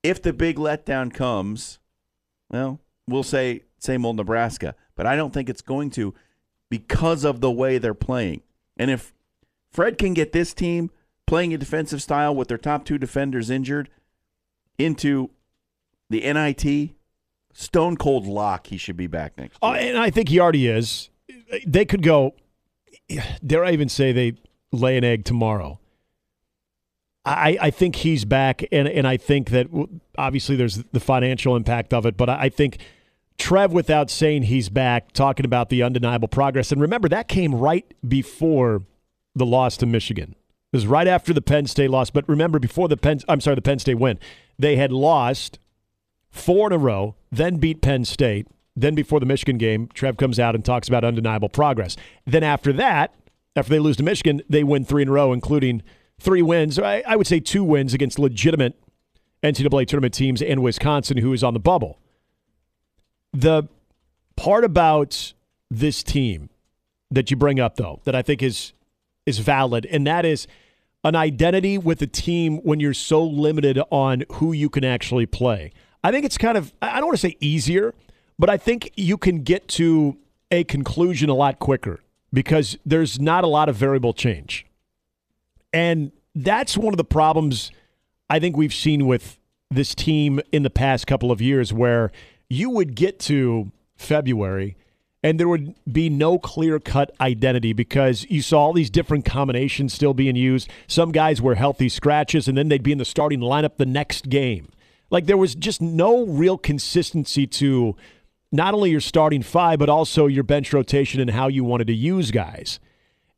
if 0.04 0.22
the 0.22 0.34
big 0.34 0.58
letdown 0.58 1.14
comes, 1.14 1.80
well, 2.50 2.80
we'll 3.08 3.24
say 3.24 3.64
same 3.80 4.06
old 4.06 4.18
Nebraska, 4.18 4.76
but 4.96 5.06
I 5.06 5.16
don't 5.16 5.34
think 5.34 5.50
it's 5.50 5.62
going 5.62 5.90
to 5.92 6.14
because 6.70 7.24
of 7.24 7.42
the 7.42 7.52
way 7.52 7.78
they're 7.78 7.94
playing. 7.94 8.42
And 8.78 8.92
if 8.92 9.14
Fred 9.72 9.98
can 9.98 10.14
get 10.14 10.32
this 10.32 10.54
team 10.54 10.92
playing 11.28 11.54
a 11.54 11.58
defensive 11.58 12.02
style 12.02 12.36
with 12.36 12.48
their 12.48 12.58
top 12.58 12.86
two 12.86 12.98
defenders 12.98 13.50
injured 13.50 13.90
into 14.78 15.30
the 16.10 16.22
NIT, 16.22 16.92
stone 17.54 17.98
cold 17.98 18.26
lock, 18.26 18.68
he 18.68 18.78
should 18.78 18.98
be 18.98 19.08
back 19.08 19.38
next 19.38 19.58
Uh, 19.62 19.72
and 19.72 19.98
I 19.98 20.10
think 20.10 20.30
he 20.30 20.40
already 20.40 20.68
is. 20.68 21.10
They 21.66 21.86
could 21.86 22.04
go. 22.04 22.36
Dare 23.46 23.64
I 23.64 23.72
even 23.72 23.90
say 23.90 24.12
they 24.12 24.34
lay 24.72 24.98
an 24.98 25.04
egg 25.04 25.26
tomorrow? 25.26 25.80
I, 27.24 27.58
I 27.60 27.70
think 27.72 27.96
he's 27.96 28.24
back, 28.24 28.64
and 28.72 28.88
and 28.88 29.08
I 29.08 29.18
think 29.18 29.50
that 29.50 29.68
obviously 30.18 30.56
there's 30.56 30.84
the 30.92 31.00
financial 31.00 31.56
impact 31.56 31.94
of 31.94 32.06
it, 32.06 32.18
but 32.18 32.30
I 32.30 32.44
I 32.44 32.50
think 32.50 32.78
Trev, 33.38 33.74
without 33.74 34.10
saying 34.10 34.44
he's 34.44 34.70
back, 34.70 35.12
talking 35.12 35.46
about 35.46 35.70
the 35.70 35.84
undeniable 35.84 36.28
progress, 36.28 36.72
and 36.72 36.82
remember 36.82 37.10
that 37.10 37.28
came 37.28 37.54
right 37.54 37.86
before 38.08 38.84
the 39.36 39.46
loss 39.46 39.78
to 39.78 39.86
Michigan. 39.86 40.36
It 40.72 40.78
was 40.78 40.88
right 40.88 41.08
after 41.08 41.34
the 41.34 41.42
Penn 41.42 41.68
State 41.68 41.90
loss, 41.90 42.10
but 42.10 42.28
remember 42.28 42.60
before 42.60 42.88
the 42.88 42.98
Penn, 42.98 43.20
I'm 43.28 43.42
sorry, 43.42 43.56
the 43.56 43.62
Penn 43.62 43.80
State 43.80 44.00
win, 44.00 44.20
they 44.58 44.78
had 44.78 44.92
lost 44.92 45.60
four 46.30 46.68
in 46.68 46.74
a 46.74 46.78
row, 46.78 47.16
then 47.32 47.58
beat 47.58 47.82
Penn 47.82 48.06
State. 48.06 48.48
Then 48.78 48.94
before 48.94 49.22
the 49.22 49.26
Michigan 49.26 49.58
game, 49.58 49.88
Trev 49.94 50.18
comes 50.18 50.38
out 50.38 50.54
and 50.54 50.64
talks 50.64 50.90
about 50.90 51.06
undeniable 51.06 51.48
progress. 51.48 51.96
Then 52.26 52.44
after 52.44 52.74
that, 52.74 53.14
after 53.56 53.70
they 53.70 53.80
lose 53.80 53.96
to 53.98 54.04
Michigan, 54.04 54.42
they 54.50 54.66
win 54.66 54.84
three 54.84 55.04
in 55.04 55.08
a 55.08 55.12
row, 55.14 55.32
including 55.32 55.82
three 56.20 56.42
wins. 56.42 56.78
I, 56.78 57.02
I 57.08 57.16
would 57.16 57.28
say 57.28 57.40
two 57.40 57.64
wins 57.64 57.94
against 57.94 58.20
legitimate 58.20 58.78
NCAA 59.44 59.88
tournament 59.88 60.14
teams 60.14 60.42
and 60.42 60.62
Wisconsin, 60.62 61.18
who 61.18 61.32
is 61.32 61.44
on 61.44 61.54
the 61.54 61.60
bubble. 61.60 62.00
The 63.36 63.68
part 64.38 64.64
about 64.64 65.34
this 65.70 66.04
team 66.04 66.50
that 67.12 67.30
you 67.30 67.38
bring 67.38 67.60
up, 67.60 67.76
though, 67.76 68.00
that 68.06 68.16
I 68.16 68.22
think 68.22 68.42
is 68.42 68.74
is 69.26 69.40
valid, 69.40 69.86
and 69.88 70.08
that 70.08 70.24
is 70.24 70.48
an 71.04 71.16
identity 71.16 71.78
with 71.78 72.02
a 72.02 72.08
team 72.08 72.58
when 72.58 72.80
you're 72.80 72.94
so 72.94 73.24
limited 73.24 73.80
on 73.92 74.24
who 74.34 74.54
you 74.54 74.70
can 74.70 74.84
actually 74.84 75.26
play. 75.26 75.72
I 76.04 76.12
think 76.12 76.26
it's 76.26 76.38
kind 76.38 76.58
of 76.58 76.74
I 76.82 76.96
don't 76.96 77.08
want 77.08 77.18
to 77.18 77.28
say 77.28 77.36
easier, 77.40 77.94
but 78.40 78.50
I 78.50 78.58
think 78.58 78.92
you 78.96 79.18
can 79.18 79.44
get 79.44 79.68
to 79.70 80.18
a 80.50 80.64
conclusion 80.64 81.30
a 81.30 81.34
lot 81.34 81.60
quicker 81.60 82.00
because 82.32 82.78
there's 82.86 83.20
not 83.20 83.44
a 83.44 83.48
lot 83.48 83.68
of 83.68 83.76
variable 83.76 84.14
change. 84.14 84.66
And 85.74 86.12
that's 86.34 86.78
one 86.78 86.94
of 86.94 86.98
the 86.98 87.04
problems 87.04 87.72
I 88.30 88.40
think 88.40 88.56
we've 88.56 88.74
seen 88.74 89.08
with 89.08 89.40
this 89.70 89.94
team 89.94 90.40
in 90.52 90.64
the 90.64 90.70
past 90.70 91.06
couple 91.08 91.32
of 91.32 91.42
years 91.42 91.74
where 91.74 92.12
you 92.50 92.70
would 92.70 92.96
get 92.96 93.20
to 93.20 93.72
February 93.96 94.76
and 95.24 95.40
there 95.40 95.48
would 95.48 95.74
be 95.92 96.08
no 96.08 96.38
clear 96.38 96.80
cut 96.80 97.12
identity 97.20 97.74
because 97.74 98.28
you 98.30 98.44
saw 98.44 98.60
all 98.60 98.74
these 98.74 98.92
different 98.92 99.26
combinations 99.26 99.92
still 99.92 100.14
being 100.14 100.36
used. 100.36 100.70
Some 100.88 101.12
guys 101.12 101.42
were 101.42 101.56
healthy 101.56 101.90
scratches 101.90 102.48
and 102.48 102.56
then 102.56 102.68
they'd 102.68 102.84
be 102.84 102.92
in 102.92 103.00
the 103.00 103.06
starting 103.06 103.40
lineup 103.40 103.78
the 103.78 103.88
next 103.88 104.30
game. 104.30 104.70
Like 105.10 105.26
there 105.26 105.38
was 105.38 105.56
just 105.56 105.82
no 105.82 106.26
real 106.28 106.58
consistency 106.58 107.48
to 107.48 107.96
not 108.52 108.74
only 108.74 108.92
your 108.92 109.02
starting 109.02 109.42
five, 109.42 109.80
but 109.80 109.90
also 109.90 110.28
your 110.28 110.44
bench 110.44 110.72
rotation 110.74 111.20
and 111.20 111.32
how 111.32 111.48
you 111.48 111.64
wanted 111.64 111.88
to 111.88 111.94
use 111.96 112.30
guys. 112.30 112.80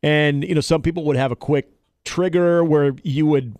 And, 0.03 0.43
you 0.43 0.55
know, 0.55 0.61
some 0.61 0.81
people 0.81 1.05
would 1.05 1.15
have 1.15 1.31
a 1.31 1.35
quick 1.35 1.71
trigger 2.03 2.63
where 2.63 2.93
you 3.03 3.25
would 3.25 3.57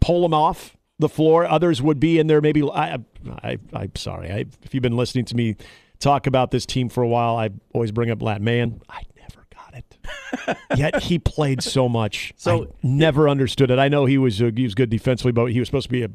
pull 0.00 0.22
them 0.22 0.34
off 0.34 0.76
the 0.98 1.08
floor. 1.08 1.44
Others 1.46 1.82
would 1.82 1.98
be 2.00 2.18
in 2.18 2.26
there. 2.26 2.40
Maybe 2.40 2.62
I, 2.62 2.98
I, 3.42 3.58
I'm 3.72 3.94
sorry. 3.96 4.30
I, 4.30 4.44
if 4.62 4.72
you've 4.74 4.82
been 4.82 4.96
listening 4.96 5.24
to 5.26 5.36
me 5.36 5.56
talk 5.98 6.26
about 6.26 6.50
this 6.50 6.66
team 6.66 6.88
for 6.88 7.02
a 7.02 7.08
while, 7.08 7.36
I 7.36 7.50
always 7.72 7.92
bring 7.92 8.10
up 8.10 8.22
Lat 8.22 8.40
Mayen. 8.40 8.80
I 8.88 9.02
never 9.18 9.46
got 9.54 9.74
it. 9.74 10.58
Yet 10.78 11.02
he 11.02 11.18
played 11.18 11.62
so 11.62 11.88
much. 11.88 12.32
So- 12.36 12.64
I 12.64 12.66
never 12.82 13.28
understood 13.28 13.70
it. 13.70 13.78
I 13.78 13.88
know 13.88 14.04
he 14.06 14.18
was 14.18 14.40
uh, 14.40 14.50
he 14.54 14.64
was 14.64 14.74
good 14.74 14.90
defensively, 14.90 15.32
but 15.32 15.46
he 15.46 15.58
was 15.58 15.68
supposed 15.68 15.86
to 15.86 15.92
be 15.92 16.02
a 16.04 16.10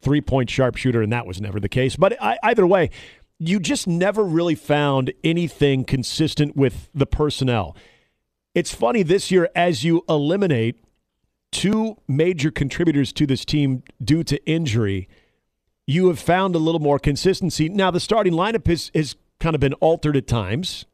three 0.00 0.20
point 0.20 0.50
sharpshooter, 0.50 1.02
and 1.02 1.12
that 1.12 1.26
was 1.26 1.40
never 1.40 1.60
the 1.60 1.68
case. 1.68 1.96
But 1.96 2.20
I, 2.22 2.38
either 2.42 2.66
way, 2.66 2.90
you 3.38 3.60
just 3.60 3.86
never 3.86 4.22
really 4.24 4.54
found 4.54 5.12
anything 5.22 5.84
consistent 5.84 6.56
with 6.56 6.88
the 6.94 7.06
personnel. 7.06 7.76
It's 8.54 8.74
funny 8.74 9.02
this 9.02 9.30
year 9.30 9.48
as 9.56 9.82
you 9.84 10.04
eliminate 10.08 10.81
two 11.52 11.98
major 12.08 12.50
contributors 12.50 13.12
to 13.12 13.26
this 13.26 13.44
team 13.44 13.84
due 14.02 14.24
to 14.24 14.44
injury, 14.44 15.08
you 15.86 16.08
have 16.08 16.18
found 16.18 16.54
a 16.56 16.58
little 16.58 16.80
more 16.80 16.98
consistency. 16.98 17.68
Now, 17.68 17.90
the 17.90 18.00
starting 18.00 18.32
lineup 18.32 18.66
has, 18.66 18.90
has 18.94 19.14
kind 19.38 19.54
of 19.54 19.60
been 19.60 19.74
altered 19.74 20.16
at 20.16 20.26
times, 20.26 20.86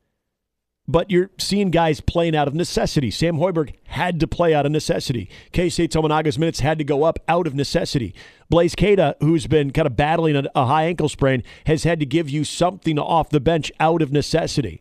but 0.86 1.10
you're 1.10 1.30
seeing 1.38 1.70
guys 1.70 2.00
playing 2.00 2.34
out 2.34 2.48
of 2.48 2.54
necessity. 2.54 3.10
Sam 3.10 3.36
Hoiberg 3.36 3.74
had 3.84 4.18
to 4.20 4.26
play 4.26 4.54
out 4.54 4.66
of 4.66 4.72
necessity. 4.72 5.30
Keisei 5.52 5.86
Tominaga's 5.86 6.38
minutes 6.38 6.60
had 6.60 6.78
to 6.78 6.84
go 6.84 7.04
up 7.04 7.18
out 7.28 7.46
of 7.46 7.54
necessity. 7.54 8.14
Blaise 8.50 8.74
Keita, 8.74 9.14
who's 9.20 9.46
been 9.46 9.70
kind 9.70 9.86
of 9.86 9.96
battling 9.96 10.34
a, 10.34 10.44
a 10.54 10.66
high 10.66 10.84
ankle 10.84 11.08
sprain, 11.08 11.44
has 11.66 11.84
had 11.84 12.00
to 12.00 12.06
give 12.06 12.28
you 12.28 12.42
something 12.42 12.98
off 12.98 13.28
the 13.28 13.40
bench 13.40 13.70
out 13.78 14.02
of 14.02 14.12
necessity. 14.12 14.80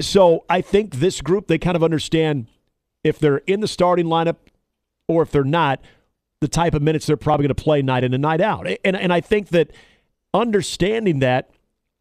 So 0.00 0.44
I 0.48 0.60
think 0.60 0.96
this 0.96 1.20
group, 1.20 1.46
they 1.46 1.58
kind 1.58 1.76
of 1.76 1.84
understand 1.84 2.48
if 3.04 3.18
they're 3.18 3.42
in 3.46 3.60
the 3.60 3.68
starting 3.68 4.06
lineup 4.06 4.36
or 5.08 5.22
if 5.22 5.30
they're 5.30 5.44
not, 5.44 5.80
the 6.40 6.48
type 6.48 6.74
of 6.74 6.82
minutes 6.82 7.06
they're 7.06 7.16
probably 7.16 7.44
going 7.44 7.54
to 7.54 7.62
play 7.62 7.82
night 7.82 8.04
in 8.04 8.12
and 8.12 8.22
night 8.22 8.40
out. 8.40 8.66
And, 8.84 8.96
and 8.96 9.12
I 9.12 9.20
think 9.20 9.48
that 9.48 9.70
understanding 10.32 11.20
that 11.20 11.50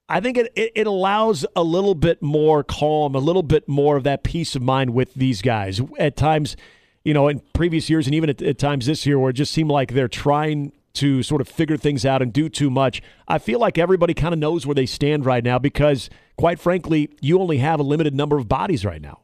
I 0.10 0.20
think 0.20 0.38
it, 0.38 0.52
it, 0.56 0.72
it 0.76 0.88
allows 0.88 1.46
a 1.56 1.64
little 1.64 1.96
bit 1.96 2.22
more 2.22 2.64
calm, 2.64 3.16
a 3.16 3.20
little 3.20 3.44
bit 3.44 3.70
more 3.70 3.96
of 3.96 4.04
that 4.04 4.24
peace 4.24 4.56
of 4.56 4.62
mind 4.62 4.94
with 4.94 5.14
these 5.14 5.42
guys. 5.42 5.82
At 5.98 6.18
times, 6.18 6.58
you 7.06 7.14
know, 7.14 7.30
in 7.30 7.42
previous 7.54 7.90
years 7.90 8.06
and 8.06 8.14
even 8.14 8.30
at, 8.30 8.42
at 8.42 8.58
times 8.58 8.86
this 8.86 9.06
year, 9.06 9.18
where 9.18 9.30
it 9.30 9.34
just 9.34 9.54
seemed 9.54 9.72
like 9.72 9.94
they're 9.94 10.08
trying 10.10 10.74
to 10.96 11.24
sort 11.24 11.42
of 11.42 11.48
figure 11.48 11.78
things 11.78 12.06
out 12.06 12.22
and 12.22 12.32
do 12.32 12.50
too 12.50 12.70
much. 12.70 13.02
I 13.28 13.40
feel 13.40 13.60
like 13.60 13.78
everybody 13.78 14.14
kind 14.14 14.34
of 14.34 14.40
knows 14.40 14.66
where 14.68 14.76
they 14.76 14.86
stand 14.86 15.26
right 15.26 15.44
now 15.44 15.58
because, 15.58 16.10
quite 16.38 16.60
frankly, 16.60 17.10
you 17.20 17.40
only 17.40 17.58
have 17.58 17.80
a 17.80 17.84
limited 17.84 18.14
number 18.14 18.38
of 18.38 18.48
bodies 18.48 18.86
right 18.86 19.02
now. 19.02 19.22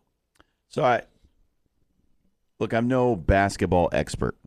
So 0.70 0.84
I 0.84 1.04
look, 2.60 2.74
I'm 2.74 2.88
no 2.88 3.16
basketball 3.16 3.90
expert, 3.92 4.38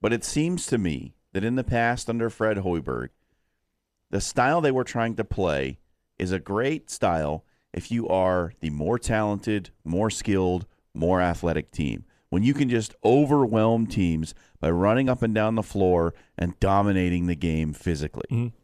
but 0.00 0.12
it 0.12 0.24
seems 0.24 0.66
to 0.66 0.78
me 0.78 1.14
that 1.32 1.44
in 1.44 1.56
the 1.56 1.64
past 1.64 2.10
under 2.10 2.28
Fred 2.28 2.58
Hoiberg, 2.58 3.08
the 4.10 4.20
style 4.20 4.60
they 4.60 4.70
were 4.70 4.84
trying 4.84 5.16
to 5.16 5.24
play 5.24 5.78
is 6.18 6.32
a 6.32 6.38
great 6.38 6.90
style 6.90 7.44
if 7.72 7.90
you 7.90 8.06
are 8.08 8.52
the 8.60 8.70
more 8.70 8.98
talented, 8.98 9.70
more 9.84 10.10
skilled, 10.10 10.66
more 10.92 11.20
athletic 11.22 11.70
team. 11.70 12.04
When 12.28 12.42
you 12.42 12.54
can 12.54 12.68
just 12.68 12.94
overwhelm 13.04 13.86
teams 13.86 14.34
by 14.60 14.70
running 14.70 15.08
up 15.08 15.22
and 15.22 15.34
down 15.34 15.54
the 15.54 15.62
floor 15.62 16.14
and 16.36 16.58
dominating 16.60 17.26
the 17.26 17.34
game 17.34 17.72
physically. 17.72 18.26
Mm-hmm. 18.30 18.56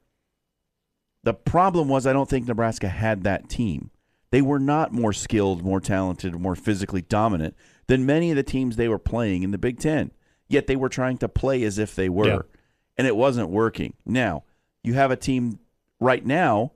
The 1.25 1.35
problem 1.35 1.89
was, 1.89 2.07
I 2.07 2.13
don't 2.13 2.29
think 2.29 2.47
Nebraska 2.47 2.89
had 2.89 3.25
that 3.25 3.49
team. 3.49 3.91
They 4.31 4.41
were 4.41 4.59
not 4.59 4.93
more 4.93 5.13
skilled, 5.13 5.65
more 5.65 5.81
talented, 5.81 6.35
more 6.35 6.55
physically 6.55 7.03
dominant 7.03 7.55
than 7.89 8.07
many 8.07 8.31
of 8.31 8.37
the 8.37 8.43
teams 8.43 8.77
they 8.77 8.89
were 8.89 8.99
playing 8.99 9.43
in 9.43 9.51
the 9.51 9.59
Big 9.59 9.79
Ten. 9.81 10.13
Yet 10.49 10.67
they 10.67 10.77
were 10.77 10.89
trying 10.89 11.19
to 11.19 11.29
play 11.29 11.63
as 11.65 11.79
if 11.79 11.95
they 11.95 12.09
were, 12.09 12.27
Yeah. 12.27 12.39
and 12.97 13.07
it 13.07 13.17
wasn't 13.17 13.51
working. 13.51 13.95
Now, 14.07 14.45
you 14.83 14.95
have 14.95 15.11
a 15.11 15.17
team 15.17 15.59
right 16.01 16.25
now 16.25 16.73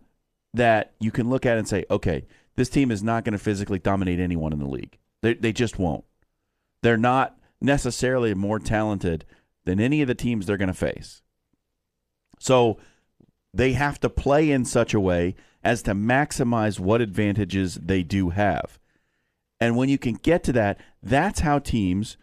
that 0.53 0.93
you 1.01 1.11
can 1.11 1.31
look 1.31 1.47
at 1.47 1.57
and 1.57 1.67
say, 1.67 1.85
okay, 1.91 2.27
this 2.57 2.69
team 2.69 2.91
is 2.91 3.03
not 3.03 3.25
going 3.25 3.33
to 3.33 3.39
physically 3.39 3.79
dominate 3.79 4.21
anyone 4.21 4.53
in 4.53 4.59
the 4.59 4.69
league. 4.69 4.99
They, 5.23 5.35
they 5.35 5.53
just 5.53 5.79
won't. 5.79 6.05
They're 6.83 6.99
not 6.99 7.39
necessarily 7.61 8.35
more 8.35 8.59
talented 8.59 9.25
than 9.65 9.81
any 9.81 10.03
of 10.03 10.09
the 10.09 10.15
teams 10.15 10.45
they're 10.45 10.57
going 10.59 10.67
to 10.67 10.75
face. 10.75 11.23
So 12.39 12.79
they 13.55 13.73
have 13.73 14.01
to 14.01 14.11
play 14.11 14.51
in 14.51 14.65
such 14.65 14.93
a 14.93 15.01
way 15.01 15.35
as 15.63 15.83
to 15.83 15.93
maximize 15.95 16.81
what 16.81 17.01
advantages 17.01 17.77
they 17.77 18.03
do 18.03 18.31
have. 18.31 18.79
And 19.63 19.77
when 19.77 19.89
you 19.89 19.97
can 19.97 20.15
get 20.15 20.43
to 20.45 20.53
that, 20.55 20.81
that's 21.05 21.39
how 21.39 21.61
teams 21.61 22.17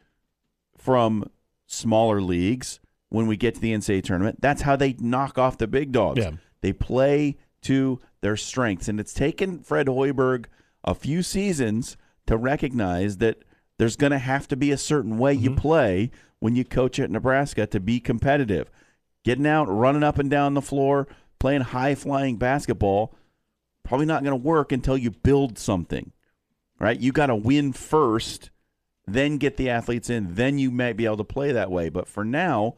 from 0.78 1.32
smaller 1.68 2.22
leagues, 2.22 2.82
when 3.08 3.28
we 3.28 3.38
get 3.38 3.56
to 3.56 3.62
the 3.62 3.74
NCAA 3.74 4.04
tournament, 4.04 4.42
that's 4.42 4.64
how 4.64 4.76
they 4.76 4.94
knock 5.00 5.38
off 5.38 5.58
the 5.58 5.66
big 5.66 5.94
dogs. 5.94 6.20
Yeah. 6.20 6.32
They 6.60 6.74
play 6.74 7.38
to 7.62 8.02
their 8.20 8.36
strengths. 8.36 8.90
And 8.90 9.00
it's 9.00 9.14
taken 9.14 9.60
Fred 9.60 9.88
Hoiberg 9.88 10.48
a 10.84 10.94
few 10.94 11.24
seasons 11.24 11.96
to 12.28 12.36
recognize 12.36 13.20
that 13.20 13.44
there's 13.78 13.96
going 13.96 14.12
to 14.12 14.20
have 14.20 14.50
to 14.50 14.58
be 14.58 14.72
a 14.72 14.78
certain 14.78 15.18
way 15.18 15.34
you 15.34 15.52
mm-hmm. 15.52 15.60
play 15.60 16.12
when 16.40 16.58
you 16.58 16.66
coach 16.66 17.00
at 17.00 17.10
Nebraska 17.10 17.66
to 17.68 17.80
be 17.80 18.02
competitive. 18.02 18.70
Getting 19.24 19.48
out, 19.48 19.70
running 19.70 20.04
up 20.04 20.20
and 20.20 20.30
down 20.30 20.56
the 20.56 20.62
floor, 20.62 21.08
playing 21.40 21.62
high 21.62 21.96
flying 21.96 22.36
basketball, 22.36 23.16
probably 23.84 24.06
not 24.06 24.24
going 24.24 24.38
to 24.38 24.46
work 24.46 24.74
until 24.74 24.98
you 24.98 25.12
build 25.12 25.58
something, 25.58 26.12
right? 26.80 27.00
You 27.00 27.12
got 27.12 27.28
to 27.28 27.36
win 27.36 27.74
first, 27.74 28.50
then 29.08 29.38
get 29.38 29.58
the 29.58 29.70
athletes 29.70 30.10
in, 30.10 30.36
then 30.36 30.60
you 30.60 30.72
might 30.72 30.98
be 30.98 31.06
able 31.06 31.18
to 31.18 31.24
play 31.24 31.52
that 31.52 31.72
way. 31.72 31.90
But 31.90 32.08
for 32.08 32.24
now, 32.24 32.76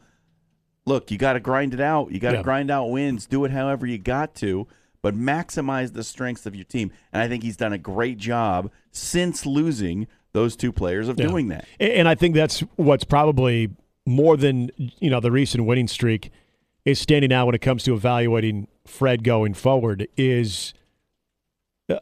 look, 0.86 1.10
you 1.10 1.18
got 1.18 1.34
to 1.34 1.40
grind 1.40 1.74
it 1.74 1.80
out. 1.80 2.10
You 2.12 2.18
got 2.18 2.32
to 2.32 2.38
Yeah. 2.38 2.42
grind 2.42 2.70
out 2.70 2.86
wins. 2.90 3.26
Do 3.26 3.44
it 3.44 3.50
however 3.50 3.86
you 3.86 3.98
got 3.98 4.34
to, 4.36 4.66
but 5.02 5.16
maximize 5.16 5.92
the 5.92 6.02
strengths 6.04 6.46
of 6.46 6.54
your 6.56 6.64
team. 6.64 6.90
And 7.12 7.22
I 7.22 7.28
think 7.28 7.42
he's 7.42 7.56
done 7.56 7.72
a 7.72 7.78
great 7.78 8.18
job 8.18 8.70
since 8.90 9.46
losing 9.46 10.06
those 10.32 10.56
two 10.56 10.72
players 10.72 11.08
of 11.08 11.18
Yeah. 11.20 11.26
doing 11.26 11.48
that. 11.48 11.66
And 11.78 12.08
I 12.08 12.14
think 12.14 12.34
that's 12.34 12.60
what's 12.76 13.04
probably 13.04 13.70
more 14.06 14.36
than 14.36 14.68
you 14.76 15.10
know 15.10 15.20
the 15.20 15.30
recent 15.30 15.64
winning 15.64 15.86
streak 15.86 16.30
is 16.84 16.98
standing 16.98 17.32
out 17.32 17.46
when 17.46 17.54
it 17.54 17.60
comes 17.60 17.84
to 17.84 17.94
evaluating 17.94 18.66
Fred 18.86 19.22
going 19.22 19.54
forward. 19.54 20.08
Is 20.16 20.72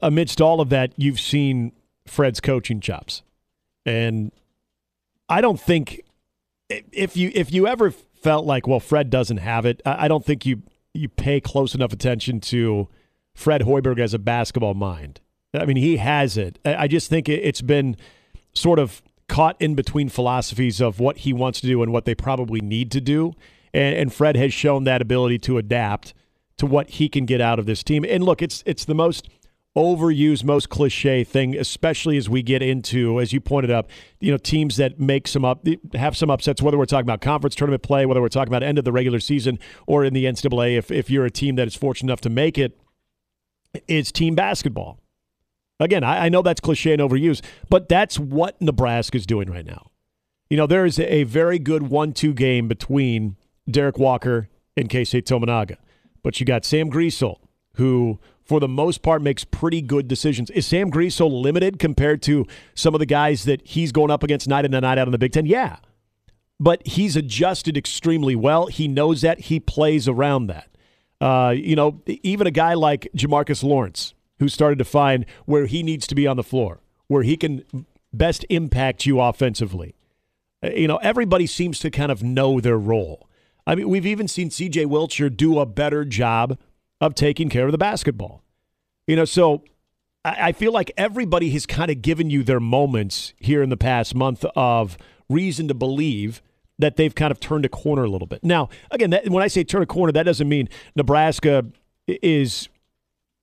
amidst 0.03 0.41
all 0.41 0.61
of 0.61 0.69
that, 0.71 0.93
you've 0.97 1.21
seen 1.21 1.73
Fred's 2.11 2.40
coaching 2.40 2.81
chops, 2.81 3.23
and 3.87 4.33
I 5.29 5.40
don't 5.40 5.61
think 5.61 6.03
if 6.68 7.16
you 7.16 7.31
if 7.35 7.53
you 7.53 7.66
ever 7.66 7.90
felt 7.90 8.44
like 8.46 8.66
well 8.66 8.81
Fred 8.81 9.11
doesn't 9.11 9.38
have 9.38 9.64
it, 9.64 9.81
I 9.87 10.09
don't 10.09 10.25
think 10.25 10.44
you 10.44 10.62
you 10.92 11.09
pay 11.09 11.40
close 11.40 11.75
enough 11.75 11.92
attention 11.92 12.40
to 12.40 12.88
Fred 13.35 13.62
Hoiberg 13.62 14.01
as 14.01 14.12
a 14.12 14.18
basketball 14.18 14.75
mind. 14.75 15.20
I 15.55 15.64
mean, 15.64 15.77
he 15.77 15.96
has 15.99 16.37
it. 16.37 16.59
I 16.64 16.88
just 16.88 17.09
think 17.09 17.29
it- 17.29 17.42
it's 17.44 17.62
been 17.62 17.96
sort 18.53 18.79
of 18.79 19.03
caught 19.29 19.57
in 19.61 19.75
between 19.77 20.09
philosophies 20.09 20.81
of 20.81 20.99
what 20.99 21.18
he 21.18 21.33
wants 21.33 21.61
to 21.61 21.66
do 21.68 21.83
and 21.83 21.92
what 21.92 22.05
they 22.05 22.14
probably 22.14 22.61
need 22.61 22.90
to 22.90 23.01
do. 23.01 23.33
And, 23.73 23.96
and 23.96 24.12
Fred 24.12 24.37
has 24.37 24.53
shown 24.53 24.83
that 24.85 25.01
ability 25.01 25.38
to 25.40 25.59
adapt 25.59 26.12
to 26.57 26.66
what 26.66 26.90
he 26.90 27.09
can 27.09 27.25
get 27.25 27.40
out 27.40 27.59
of 27.61 27.66
this 27.66 27.83
team. 27.85 28.05
And 28.09 28.25
look, 28.25 28.42
it's 28.42 28.62
it's 28.66 28.85
the 28.85 28.94
most 28.94 29.29
overused, 29.81 30.45
most 30.45 30.69
cliche 30.69 31.25
thing, 31.25 31.57
especially 31.57 32.16
as 32.16 32.29
we 32.29 32.43
get 32.43 32.62
into, 32.62 33.21
as 33.21 33.33
you 33.33 33.40
pointed 33.40 33.71
up, 33.71 33.88
you 34.21 34.31
know, 34.31 34.37
teams 34.37 34.77
that 34.77 35.01
make 35.01 35.27
some 35.27 35.45
up, 35.45 35.66
have 35.95 36.16
some 36.16 36.31
upsets. 36.31 36.61
Whether 36.61 36.77
we're 36.77 36.85
talking 36.85 37.07
about 37.07 37.21
conference 37.21 37.55
tournament 37.55 37.83
play, 37.83 38.07
whether 38.07 38.21
we're 38.21 38.29
talking 38.29 38.51
about 38.51 38.62
end 38.62 38.79
of 38.79 38.85
the 38.85 38.93
regular 38.93 39.21
season, 39.21 39.59
or 39.87 40.05
in 40.05 40.12
the 40.12 40.27
NCAA, 40.27 40.77
if 40.77 40.90
if 40.90 41.11
you're 41.11 41.25
a 41.25 41.31
team 41.31 41.57
that 41.57 41.66
is 41.66 41.75
fortunate 41.75 42.11
enough 42.11 42.21
to 42.23 42.31
make 42.31 42.59
it, 42.59 42.79
it's 43.88 44.12
team 44.12 44.35
basketball. 44.35 45.01
Again, 45.79 46.05
I, 46.05 46.27
I 46.27 46.29
know 46.29 46.43
that's 46.43 46.61
cliche 46.61 46.93
and 46.93 47.01
overused, 47.01 47.43
but 47.71 47.88
that's 47.88 48.19
what 48.19 48.61
Nebraska's 48.61 49.25
doing 49.25 49.51
right 49.51 49.64
now. 49.64 49.90
You 50.51 50.57
know, 50.57 50.66
there 50.66 50.85
is 50.85 50.99
a 50.99 51.23
very 51.25 51.59
good 51.59 51.85
one-two 51.85 52.35
game 52.35 52.69
between 52.69 53.37
Derrick 53.71 53.99
Walker 53.99 54.49
and 54.77 54.88
Keisei 54.88 55.23
Tominaga, 55.23 55.77
but 56.23 56.38
you 56.38 56.45
got 56.45 56.64
Sam 56.64 56.90
Griesel, 56.90 57.37
who 57.75 58.19
for 58.51 58.59
the 58.59 58.67
most 58.67 59.03
part 59.03 59.23
makes 59.23 59.45
pretty 59.45 59.81
good 59.81 60.09
decisions. 60.09 60.51
Is 60.51 60.67
Sam 60.67 60.91
Griesel 60.91 61.31
limited 61.41 61.79
compared 61.79 62.21
to 62.23 62.49
some 62.75 62.97
of 62.97 62.99
the 62.99 63.07
guys 63.07 63.45
that 63.45 63.65
he's 63.65 63.93
going 63.93 64.11
up 64.11 64.25
against 64.25 64.49
night 64.49 64.65
in 64.65 64.75
and 64.75 64.83
night 64.83 64.99
out 64.99 65.07
in 65.07 65.13
the 65.13 65.19
Big 65.19 65.31
Ten? 65.31 65.47
Yeah, 65.47 65.77
but 66.59 66.85
he's 66.85 67.15
adjusted 67.15 67.77
extremely 67.77 68.35
well. 68.35 68.67
He 68.67 68.89
knows 68.89 69.21
that. 69.21 69.43
He 69.43 69.61
plays 69.61 70.09
around 70.09 70.49
that. 70.49 70.69
Uh, 71.21 71.51
you 71.51 71.77
know, 71.77 72.03
even 72.25 72.49
a 72.49 72.51
guy 72.51 72.75
like 72.75 73.07
Jamarques 73.17 73.63
Lawrence, 73.63 74.15
who 74.41 74.49
started 74.49 74.81
to 74.81 74.85
find 74.85 75.27
where 75.47 75.67
he 75.67 75.85
needs 75.85 76.09
to 76.09 76.17
be 76.17 76.27
on 76.27 76.37
the 76.37 76.43
floor, 76.43 76.81
where 77.07 77.23
he 77.23 77.37
can 77.37 77.65
best 78.13 78.45
impact 78.51 79.07
you 79.07 79.21
offensively. 79.21 79.95
Uh, 80.61 80.71
You 80.71 80.89
know, 80.89 80.97
everybody 80.97 81.47
seems 81.47 81.79
to 81.79 81.89
kind 81.89 82.11
of 82.11 82.25
know 82.25 82.59
their 82.61 82.79
role. 82.79 83.29
I 83.65 83.77
mean, 83.77 83.89
we've 83.89 84.07
even 84.07 84.27
seen 84.27 84.49
CJ 84.51 84.87
Wilcher 84.87 85.35
do 85.35 85.61
a 85.61 85.67
better 85.67 86.05
job 86.05 86.59
of 87.01 87.15
taking 87.15 87.49
care 87.49 87.67
of 87.67 87.73
the 87.73 87.79
basketball. 87.79 88.43
You 89.07 89.17
know, 89.17 89.25
so 89.25 89.65
I, 90.25 90.49
I 90.49 90.53
feel 90.53 90.73
like 90.73 90.93
everybody 90.97 91.51
has 91.51 91.67
kind 91.67 91.91
of 91.91 92.03
given 92.03 92.31
you 92.31 92.43
their 92.43 92.61
moments 92.61 93.35
here 93.39 93.63
in 93.63 93.71
the 93.71 93.77
past 93.77 94.15
month 94.15 94.45
of 94.55 94.97
reason 95.29 95.69
to 95.69 95.75
believe 95.75 96.43
that 96.79 96.97
they've 96.97 97.15
kind 97.15 97.31
of 97.31 97.41
turned 97.41 97.65
a 97.65 97.69
corner 97.69 98.05
a 98.05 98.09
little 98.09 98.27
bit. 98.27 98.43
Now, 98.43 98.69
again, 98.91 99.11
that, 99.11 99.29
when 99.29 99.43
I 99.43 99.49
say 99.49 99.65
turn 99.65 99.83
a 99.83 99.87
corner, 99.87 100.13
that 100.13 100.23
doesn't 100.23 100.49
mean 100.49 100.69
Nebraska 100.97 101.67
is, 102.07 102.69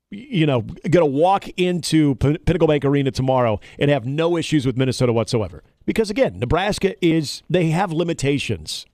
you 0.10 0.46
know, 0.46 0.62
going 0.62 1.06
to 1.06 1.06
walk 1.06 1.48
into 1.50 2.16
Pin- 2.16 2.40
Pinnacle 2.46 2.68
Bank 2.68 2.84
Arena 2.84 3.12
tomorrow 3.12 3.60
and 3.78 3.92
have 3.92 4.06
no 4.06 4.38
issues 4.38 4.66
with 4.66 4.76
Minnesota 4.76 5.14
whatsoever. 5.14 5.64
Because 5.86 6.10
again, 6.10 6.40
Nebraska 6.40 6.96
is 7.06 7.44
they 7.50 7.70
have 7.70 7.92
limitations, 7.92 8.86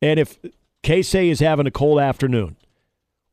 and 0.00 0.20
if 0.20 0.38
Casey 0.82 1.30
is 1.30 1.40
having 1.40 1.66
a 1.66 1.70
cold 1.70 2.00
afternoon, 2.00 2.56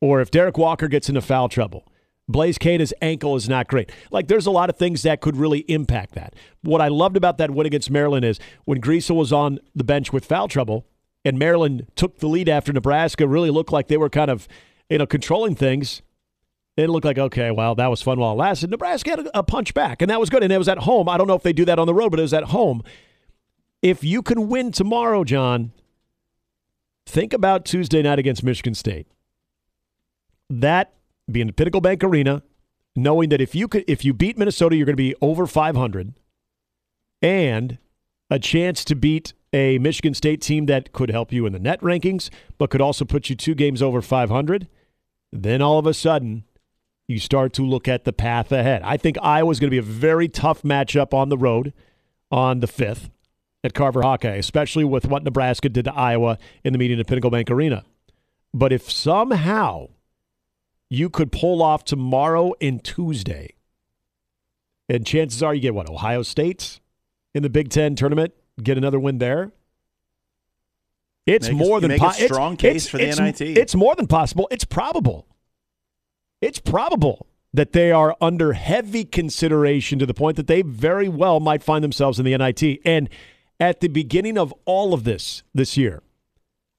or 0.04 0.20
if 0.20 0.30
Derrick 0.30 0.58
Walker 0.58 0.86
gets 0.86 1.08
into 1.08 1.22
foul 1.22 1.48
trouble. 1.48 1.90
Blaise 2.28 2.58
Keita's 2.58 2.92
ankle 3.00 3.36
is 3.36 3.48
not 3.48 3.68
great. 3.68 3.90
Like, 4.10 4.28
there's 4.28 4.44
a 4.44 4.50
lot 4.50 4.68
of 4.68 4.76
things 4.76 5.00
that 5.02 5.22
could 5.22 5.34
really 5.34 5.60
impact 5.60 6.14
that. 6.14 6.34
What 6.60 6.82
I 6.82 6.88
loved 6.88 7.16
about 7.16 7.38
that 7.38 7.50
win 7.50 7.66
against 7.66 7.90
Maryland 7.90 8.22
is 8.22 8.38
when 8.66 8.82
Griesel 8.82 9.16
was 9.16 9.32
on 9.32 9.60
the 9.74 9.82
bench 9.82 10.12
with 10.12 10.26
foul 10.26 10.46
trouble 10.46 10.86
and 11.24 11.38
Maryland 11.38 11.86
took 11.96 12.18
the 12.18 12.26
lead 12.26 12.50
after 12.50 12.70
Nebraska 12.70 13.26
really 13.26 13.48
looked 13.48 13.72
like 13.72 13.88
they 13.88 13.96
were 13.96 14.10
kind 14.10 14.30
of, 14.30 14.46
you 14.90 14.98
know, 14.98 15.06
controlling 15.06 15.54
things. 15.54 16.02
It 16.76 16.90
looked 16.90 17.06
like, 17.06 17.18
okay, 17.18 17.50
well, 17.50 17.74
that 17.74 17.86
was 17.86 18.02
fun 18.02 18.18
while 18.20 18.32
it 18.32 18.36
lasted. 18.36 18.70
Nebraska 18.70 19.08
had 19.08 19.20
a, 19.20 19.38
a 19.38 19.42
punch 19.42 19.72
back, 19.72 20.02
and 20.02 20.10
that 20.10 20.20
was 20.20 20.28
good. 20.28 20.42
And 20.42 20.52
it 20.52 20.58
was 20.58 20.68
at 20.68 20.80
home. 20.80 21.08
I 21.08 21.16
don't 21.16 21.28
know 21.28 21.36
if 21.36 21.42
they 21.42 21.54
do 21.54 21.64
that 21.64 21.78
on 21.78 21.86
the 21.86 21.94
road, 21.94 22.10
but 22.10 22.18
it 22.18 22.24
was 22.24 22.34
at 22.34 22.44
home. 22.44 22.82
If 23.80 24.04
you 24.04 24.20
can 24.20 24.48
win 24.48 24.70
tomorrow, 24.70 25.24
John, 25.24 25.72
think 27.06 27.32
about 27.32 27.64
Tuesday 27.64 28.02
night 28.02 28.18
against 28.18 28.44
Michigan 28.44 28.74
State 28.74 29.06
that 30.50 30.94
being 31.30 31.46
the 31.46 31.52
Pinnacle 31.52 31.80
Bank 31.80 32.04
Arena, 32.04 32.42
knowing 32.96 33.28
that 33.30 33.40
if 33.40 33.54
you 33.54 33.68
could 33.68 33.84
if 33.88 34.04
you 34.04 34.12
beat 34.12 34.38
Minnesota, 34.38 34.76
you're 34.76 34.86
going 34.86 34.96
to 34.96 34.96
be 34.96 35.14
over 35.20 35.46
500 35.46 36.14
and 37.22 37.78
a 38.30 38.38
chance 38.38 38.84
to 38.84 38.94
beat 38.94 39.32
a 39.52 39.78
Michigan 39.78 40.14
State 40.14 40.40
team 40.40 40.66
that 40.66 40.92
could 40.92 41.10
help 41.10 41.32
you 41.32 41.46
in 41.46 41.52
the 41.52 41.58
net 41.58 41.80
rankings, 41.80 42.28
but 42.58 42.70
could 42.70 42.80
also 42.80 43.04
put 43.04 43.30
you 43.30 43.36
two 43.36 43.54
games 43.54 43.80
over 43.80 44.02
500, 44.02 44.68
then 45.32 45.62
all 45.62 45.78
of 45.78 45.86
a 45.86 45.94
sudden 45.94 46.44
you 47.06 47.18
start 47.18 47.52
to 47.52 47.62
look 47.62 47.86
at 47.86 48.04
the 48.04 48.12
path 48.12 48.50
ahead. 48.50 48.82
I 48.82 48.96
think 48.96 49.16
Iowa's 49.22 49.60
going 49.60 49.68
to 49.68 49.74
be 49.74 49.78
a 49.78 49.82
very 49.82 50.28
tough 50.28 50.62
matchup 50.62 51.14
on 51.14 51.28
the 51.28 51.38
road 51.38 51.72
on 52.30 52.60
the 52.60 52.66
5th 52.66 53.10
at 53.62 53.74
Carver 53.74 54.02
Hawkeye, 54.02 54.36
especially 54.36 54.84
with 54.84 55.06
what 55.06 55.22
Nebraska 55.22 55.68
did 55.68 55.84
to 55.84 55.94
Iowa 55.94 56.38
in 56.64 56.72
the 56.72 56.78
meeting 56.78 56.98
at 56.98 57.06
Pinnacle 57.06 57.30
Bank 57.30 57.50
Arena. 57.50 57.84
But 58.52 58.72
if 58.72 58.90
somehow 58.90 59.88
you 60.94 61.10
could 61.10 61.32
pull 61.32 61.62
off 61.62 61.84
tomorrow 61.84 62.52
and 62.60 62.82
Tuesday, 62.82 63.50
and 64.88 65.06
chances 65.06 65.42
are 65.42 65.54
you 65.54 65.60
get 65.60 65.74
what, 65.74 65.88
Ohio 65.88 66.22
State 66.22 66.80
in 67.34 67.42
the 67.42 67.50
Big 67.50 67.68
Ten 67.70 67.94
tournament, 67.96 68.32
get 68.62 68.78
another 68.78 69.00
win 69.00 69.18
there. 69.18 69.52
It's 71.26 71.48
Make 71.48 71.56
more 71.56 71.78
you 71.78 71.80
than 71.88 71.90
a 71.92 71.98
po- 71.98 72.08
it's- 72.10 72.24
strong 72.24 72.56
case 72.56 72.86
it's- 72.86 72.88
for 72.88 72.98
the 72.98 73.04
it's- 73.08 73.18
NIT. 73.40 73.56
It's 73.58 73.74
more 73.74 73.94
than 73.94 74.06
possible. 74.06 74.46
It's 74.50 74.64
probable. 74.64 75.26
It's 76.42 76.58
probable 76.60 77.26
that 77.54 77.72
they 77.72 77.90
are 77.92 78.14
under 78.20 78.52
heavy 78.52 79.04
consideration 79.04 79.98
to 80.00 80.06
the 80.06 80.12
point 80.12 80.36
that 80.36 80.48
they 80.48 80.60
very 80.60 81.08
well 81.08 81.40
might 81.40 81.62
find 81.62 81.82
themselves 81.82 82.18
in 82.18 82.24
the 82.26 82.34
NIT. 82.34 82.80
And 82.84 83.08
at 83.58 83.80
the 83.80 83.88
beginning 83.88 84.36
of 84.36 84.52
all 84.66 84.92
of 84.92 85.04
this 85.04 85.42
this 85.54 85.76
year, 85.76 86.02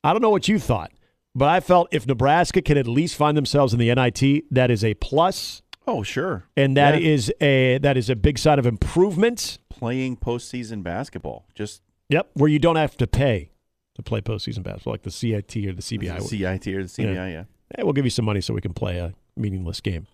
I 0.03 0.11
don't 0.13 0.21
know 0.21 0.29
what 0.29 0.47
you 0.47 0.59
thought, 0.59 0.91
but 1.35 1.49
I 1.49 1.59
felt 1.59 1.89
if 1.91 2.07
Nebraska 2.07 2.61
can 2.61 2.77
at 2.77 2.87
least 2.87 3.15
find 3.15 3.35
themselves 3.37 3.73
in 3.73 3.79
the 3.79 3.93
NIT, 3.93 4.45
that 4.51 4.71
is 4.71 4.83
a 4.83 4.93
plus, 4.95 5.61
Oh, 5.87 6.01
sure. 6.01 6.45
and 6.57 6.75
that 6.77 6.99
Yeah. 7.01 7.09
is 7.09 7.33
a 7.41 7.77
that 7.79 7.97
is 7.97 8.09
a 8.09 8.15
big 8.15 8.37
sign 8.39 8.57
of 8.59 8.65
improvement. 8.65 9.59
playing 9.69 10.15
postseason 10.15 10.81
basketball. 10.83 11.45
Just 11.53 11.81
Yep, 12.09 12.29
where 12.35 12.49
you 12.49 12.59
don't 12.59 12.77
have 12.77 12.95
to 12.97 13.05
pay 13.07 13.51
to 13.95 14.01
play 14.01 14.21
postseason 14.21 14.63
basketball, 14.63 14.93
like 14.93 15.01
the 15.03 15.11
CIT 15.11 15.67
or 15.67 15.73
the 15.73 15.81
CBI. 15.81 16.15
the 16.19 16.23
CIT 16.23 16.67
or 16.75 16.83
the 16.83 16.89
CBI, 16.89 17.31
yeah. 17.33 17.43
hey, 17.75 17.83
we'll 17.83 17.91
give 17.93 18.05
you 18.05 18.09
some 18.11 18.23
money 18.25 18.39
so 18.41 18.53
we 18.53 18.61
can 18.61 18.73
play 18.73 18.97
a 18.99 19.13
meaningless 19.35 19.81
game. 19.81 20.07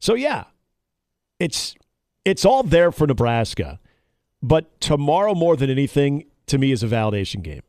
So 0.00 0.14
yeah, 0.14 0.44
it's 1.38 1.76
it's 2.24 2.44
all 2.44 2.62
there 2.62 2.90
for 2.92 3.06
Nebraska, 3.06 3.78
but 4.42 4.80
tomorrow 4.80 5.34
more 5.34 5.56
than 5.56 5.70
anything 5.70 6.24
to 6.46 6.58
me 6.58 6.72
is 6.72 6.82
a 6.82 6.88
validation 6.88 7.42
game 7.42 7.62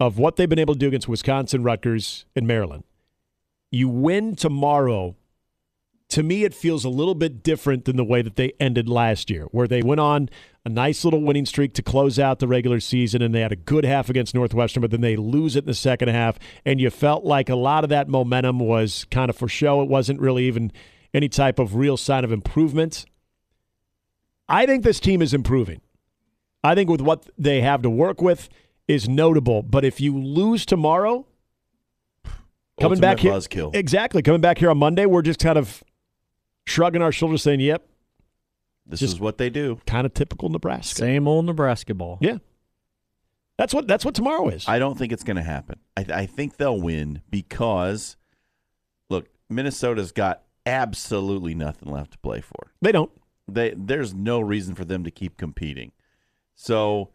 of 0.00 0.18
what 0.18 0.36
they've 0.36 0.48
been 0.48 0.58
able 0.58 0.74
to 0.74 0.80
do 0.80 0.88
against 0.88 1.08
Wisconsin, 1.08 1.62
Rutgers, 1.62 2.24
and 2.36 2.46
Maryland. 2.46 2.84
You 3.70 3.88
win 3.88 4.36
tomorrow. 4.36 5.16
To 6.10 6.22
me, 6.22 6.44
it 6.44 6.54
feels 6.54 6.84
a 6.84 6.88
little 6.88 7.14
bit 7.14 7.42
different 7.42 7.84
than 7.84 7.96
the 7.96 8.04
way 8.04 8.22
that 8.22 8.36
they 8.36 8.52
ended 8.58 8.88
last 8.88 9.28
year, 9.28 9.44
where 9.50 9.68
they 9.68 9.82
went 9.82 10.00
on 10.00 10.30
a 10.64 10.70
nice 10.70 11.04
little 11.04 11.20
winning 11.20 11.44
streak 11.44 11.74
to 11.74 11.82
close 11.82 12.18
out 12.18 12.38
the 12.38 12.48
regular 12.48 12.80
season 12.80 13.20
and 13.20 13.34
they 13.34 13.40
had 13.40 13.52
a 13.52 13.56
good 13.56 13.84
half 13.84 14.08
against 14.08 14.34
Northwestern, 14.34 14.80
but 14.80 14.90
then 14.90 15.02
they 15.02 15.16
lose 15.16 15.56
it 15.56 15.64
in 15.64 15.66
the 15.66 15.74
second 15.74 16.08
half. 16.08 16.38
And 16.64 16.80
you 16.80 16.88
felt 16.90 17.24
like 17.24 17.48
a 17.48 17.54
lot 17.54 17.84
of 17.84 17.90
that 17.90 18.08
momentum 18.08 18.58
was 18.58 19.04
kind 19.10 19.28
of 19.28 19.36
for 19.36 19.48
show. 19.48 19.82
It 19.82 19.88
wasn't 19.88 20.20
really 20.20 20.44
even 20.44 20.72
any 21.12 21.28
type 21.28 21.58
of 21.58 21.74
real 21.74 21.96
sign 21.96 22.24
of 22.24 22.32
improvement. 22.32 23.04
I 24.48 24.64
think 24.64 24.84
this 24.84 25.00
team 25.00 25.20
is 25.20 25.34
improving. 25.34 25.80
I 26.64 26.74
think 26.74 26.88
with 26.88 27.00
what 27.00 27.28
they 27.36 27.60
have 27.60 27.82
to 27.82 27.90
work 27.90 28.22
with 28.22 28.48
is 28.88 29.08
notable. 29.08 29.62
But 29.62 29.84
if 29.84 30.00
you 30.00 30.18
lose 30.18 30.66
tomorrow, 30.66 31.26
coming 32.24 32.34
Ultimate 32.80 33.00
back 33.00 33.18
here, 33.20 33.32
buzzkill. 33.32 33.74
exactly 33.74 34.22
coming 34.22 34.40
back 34.40 34.58
here 34.58 34.70
on 34.70 34.78
Monday, 34.78 35.06
we're 35.06 35.22
just 35.22 35.38
kind 35.40 35.58
of 35.58 35.82
shrugging 36.66 37.02
our 37.02 37.12
shoulders, 37.12 37.42
saying, 37.42 37.60
"Yep, 37.60 37.86
This 38.86 39.00
just- 39.00 39.14
is 39.14 39.20
what 39.20 39.38
they 39.38 39.50
do. 39.50 39.80
kind 39.86 40.06
of 40.06 40.14
typical 40.14 40.48
Nebraska." 40.48 40.96
Same 40.96 41.28
old 41.28 41.44
Nebraska 41.46 41.94
ball. 41.94 42.18
Yeah, 42.20 42.38
that's 43.56 43.74
what 43.74 43.86
that's 43.86 44.04
what 44.04 44.14
tomorrow 44.14 44.48
is. 44.48 44.66
I 44.68 44.78
don't 44.78 44.96
think 44.98 45.12
it's 45.12 45.24
going 45.24 45.36
to 45.36 45.42
happen. 45.42 45.78
I, 45.96 46.06
I 46.12 46.26
think 46.26 46.56
they'll 46.56 46.80
win 46.80 47.22
because, 47.30 48.16
look, 49.10 49.28
Minnesota's 49.50 50.12
got 50.12 50.42
absolutely 50.66 51.54
nothing 51.54 51.90
left 51.90 52.12
to 52.12 52.18
play 52.18 52.40
for. 52.40 52.72
they 52.80 52.92
don't. 52.92 53.10
They 53.50 53.72
there's 53.76 54.12
no 54.14 54.40
reason 54.40 54.74
for 54.74 54.84
them 54.84 55.04
to 55.04 55.10
keep 55.10 55.36
competing. 55.38 55.92
So, 56.54 57.10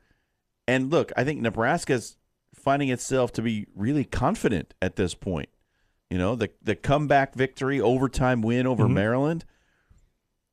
and 0.68 0.90
look, 0.92 1.12
I 1.18 1.24
think 1.24 1.42
Nebraska's 1.42 2.18
finding 2.56 2.90
itself 2.90 3.32
to 3.34 3.42
be 3.42 3.68
really 3.76 4.06
confident 4.06 4.74
at 4.82 4.96
this 4.96 5.14
point. 5.16 5.50
You 6.10 6.18
know, 6.18 6.36
the 6.36 6.52
the 6.62 6.76
comeback 6.76 7.34
victory, 7.36 7.82
overtime 7.82 8.42
win 8.42 8.68
over 8.68 8.86
Mhm. 8.86 8.94
Maryland. 8.94 9.46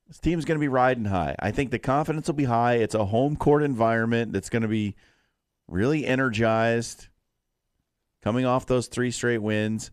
This 0.08 0.18
team's 0.18 0.44
going 0.44 0.56
to 0.58 0.60
be 0.60 0.68
riding 0.68 1.04
high. 1.04 1.36
I 1.38 1.52
think 1.52 1.70
the 1.70 1.78
confidence 1.78 2.26
will 2.26 2.34
be 2.34 2.44
high. 2.44 2.74
It's 2.76 2.94
a 2.96 3.04
home 3.04 3.36
court 3.36 3.62
environment 3.62 4.32
that's 4.32 4.48
going 4.50 4.62
to 4.62 4.68
be 4.68 4.96
really 5.68 6.04
energized. 6.04 7.06
Coming 8.22 8.44
off 8.44 8.66
those 8.66 8.86
three 8.88 9.10
straight 9.12 9.38
wins, 9.38 9.90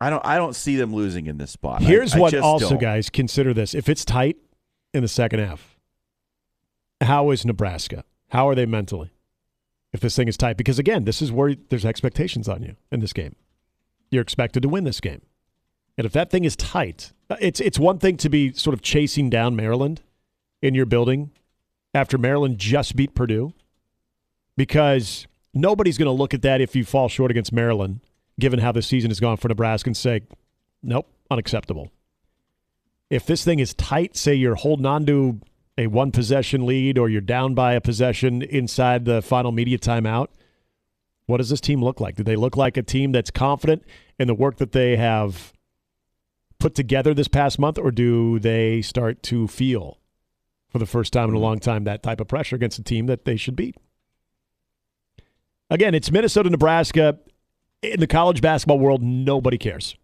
I 0.00 0.10
don't. 0.10 0.24
I 0.24 0.36
don't 0.36 0.54
see 0.54 0.76
them 0.76 0.94
losing 0.94 1.26
in 1.26 1.38
this 1.38 1.50
spot. 1.50 1.80
I- 1.80 1.84
Here's 1.86 2.14
I 2.14 2.18
what 2.18 2.30
just 2.32 2.44
also, 2.44 2.70
don't. 2.70 2.78
guys, 2.80 3.08
consider 3.10 3.54
this: 3.54 3.74
if 3.74 3.88
it's 3.88 4.04
tight 4.04 4.36
in 4.94 5.02
the 5.02 5.08
second 5.08 5.40
half, 5.40 5.76
how 7.00 7.30
is 7.30 7.44
Nebraska? 7.44 8.04
How 8.28 8.48
are 8.48 8.54
they 8.54 8.66
mentally? 8.66 9.10
If 9.92 10.00
this 10.00 10.16
thing 10.16 10.28
is 10.28 10.36
tight, 10.36 10.56
because 10.56 10.78
again, 10.78 11.04
this 11.04 11.22
is 11.22 11.32
where 11.32 11.54
there's 11.70 11.86
expectations 11.86 12.48
on 12.48 12.62
you 12.62 12.76
in 12.92 13.00
this 13.00 13.14
game. 13.14 13.36
You're 14.10 14.22
expected 14.22 14.62
to 14.62 14.68
win 14.68 14.84
this 14.84 15.00
game, 15.00 15.22
and 15.96 16.04
if 16.06 16.12
that 16.12 16.30
thing 16.30 16.44
is 16.44 16.56
tight, 16.56 17.12
uh, 17.30 17.36
it's 17.40 17.60
it's 17.60 17.78
one 17.78 17.98
thing 17.98 18.16
to 18.18 18.28
be 18.28 18.52
sort 18.52 18.74
of 18.74 18.82
chasing 18.82 19.30
down 19.30 19.56
Maryland 19.56 20.02
in 20.60 20.74
your 20.74 20.86
building 20.86 21.30
after 21.94 22.18
Maryland 22.18 22.58
just 22.58 22.96
beat 22.96 23.14
Purdue, 23.14 23.52
because 24.56 25.26
nobody's 25.54 25.98
going 25.98 26.06
to 26.06 26.12
look 26.12 26.34
at 26.34 26.42
that 26.42 26.60
if 26.60 26.76
you 26.76 26.84
fall 26.84 27.08
short 27.08 27.30
against 27.30 27.52
Maryland, 27.52 28.00
given 28.38 28.60
how 28.60 28.72
the 28.72 28.82
season 28.82 29.10
has 29.10 29.20
gone 29.20 29.36
for 29.36 29.48
Nebraska, 29.48 29.88
and 29.88 29.96
say, 29.96 30.22
Nope, 30.82 31.08
unacceptable. 31.30 31.90
If 33.10 33.26
this 33.26 33.44
thing 33.44 33.58
is 33.58 33.74
tight, 33.74 34.16
say 34.16 34.34
you're 34.34 34.54
holding 34.54 34.86
on 34.86 35.06
to 35.06 35.40
a 35.78 35.86
one 35.86 36.10
possession 36.10 36.66
lead 36.66 36.98
or 36.98 37.08
you're 37.08 37.20
down 37.20 37.54
by 37.54 37.72
a 37.72 37.80
possession 37.80 38.42
inside 38.42 39.04
the 39.04 39.22
final 39.22 39.52
media 39.52 39.78
timeout, 39.78 40.26
what 41.26 41.36
does 41.38 41.48
this 41.48 41.60
team 41.60 41.82
look 41.82 42.00
like? 42.00 42.16
Do 42.16 42.24
they 42.24 42.36
look 42.36 42.56
like 42.56 42.76
a 42.76 42.82
team 42.82 43.12
that's 43.12 43.30
confident 43.30 43.84
in 44.18 44.26
the 44.26 44.34
work 44.34 44.56
that 44.56 44.72
they 44.72 44.96
have 44.96 45.52
put 46.58 46.74
together 46.74 47.14
this 47.14 47.28
past 47.28 47.58
month, 47.58 47.78
or 47.78 47.92
do 47.92 48.40
they 48.40 48.82
start 48.82 49.22
to 49.22 49.46
feel 49.46 49.98
for 50.68 50.78
the 50.78 50.86
first 50.86 51.12
time 51.12 51.28
in 51.28 51.30
a 51.30 51.32
mm-hmm. 51.34 51.44
long 51.44 51.58
time 51.60 51.84
that 51.84 52.02
type 52.02 52.20
of 52.20 52.26
pressure 52.26 52.56
against 52.56 52.78
a 52.78 52.82
team 52.82 53.06
that 53.06 53.24
they 53.24 53.36
should 53.36 53.54
beat? 53.54 53.76
Again, 55.70 55.94
it's 55.94 56.10
Minnesota, 56.10 56.50
Nebraska. 56.50 57.18
In 57.82 58.00
the 58.00 58.08
college 58.08 58.40
basketball 58.40 58.80
world, 58.80 59.02
nobody 59.02 59.58
cares. 59.58 59.96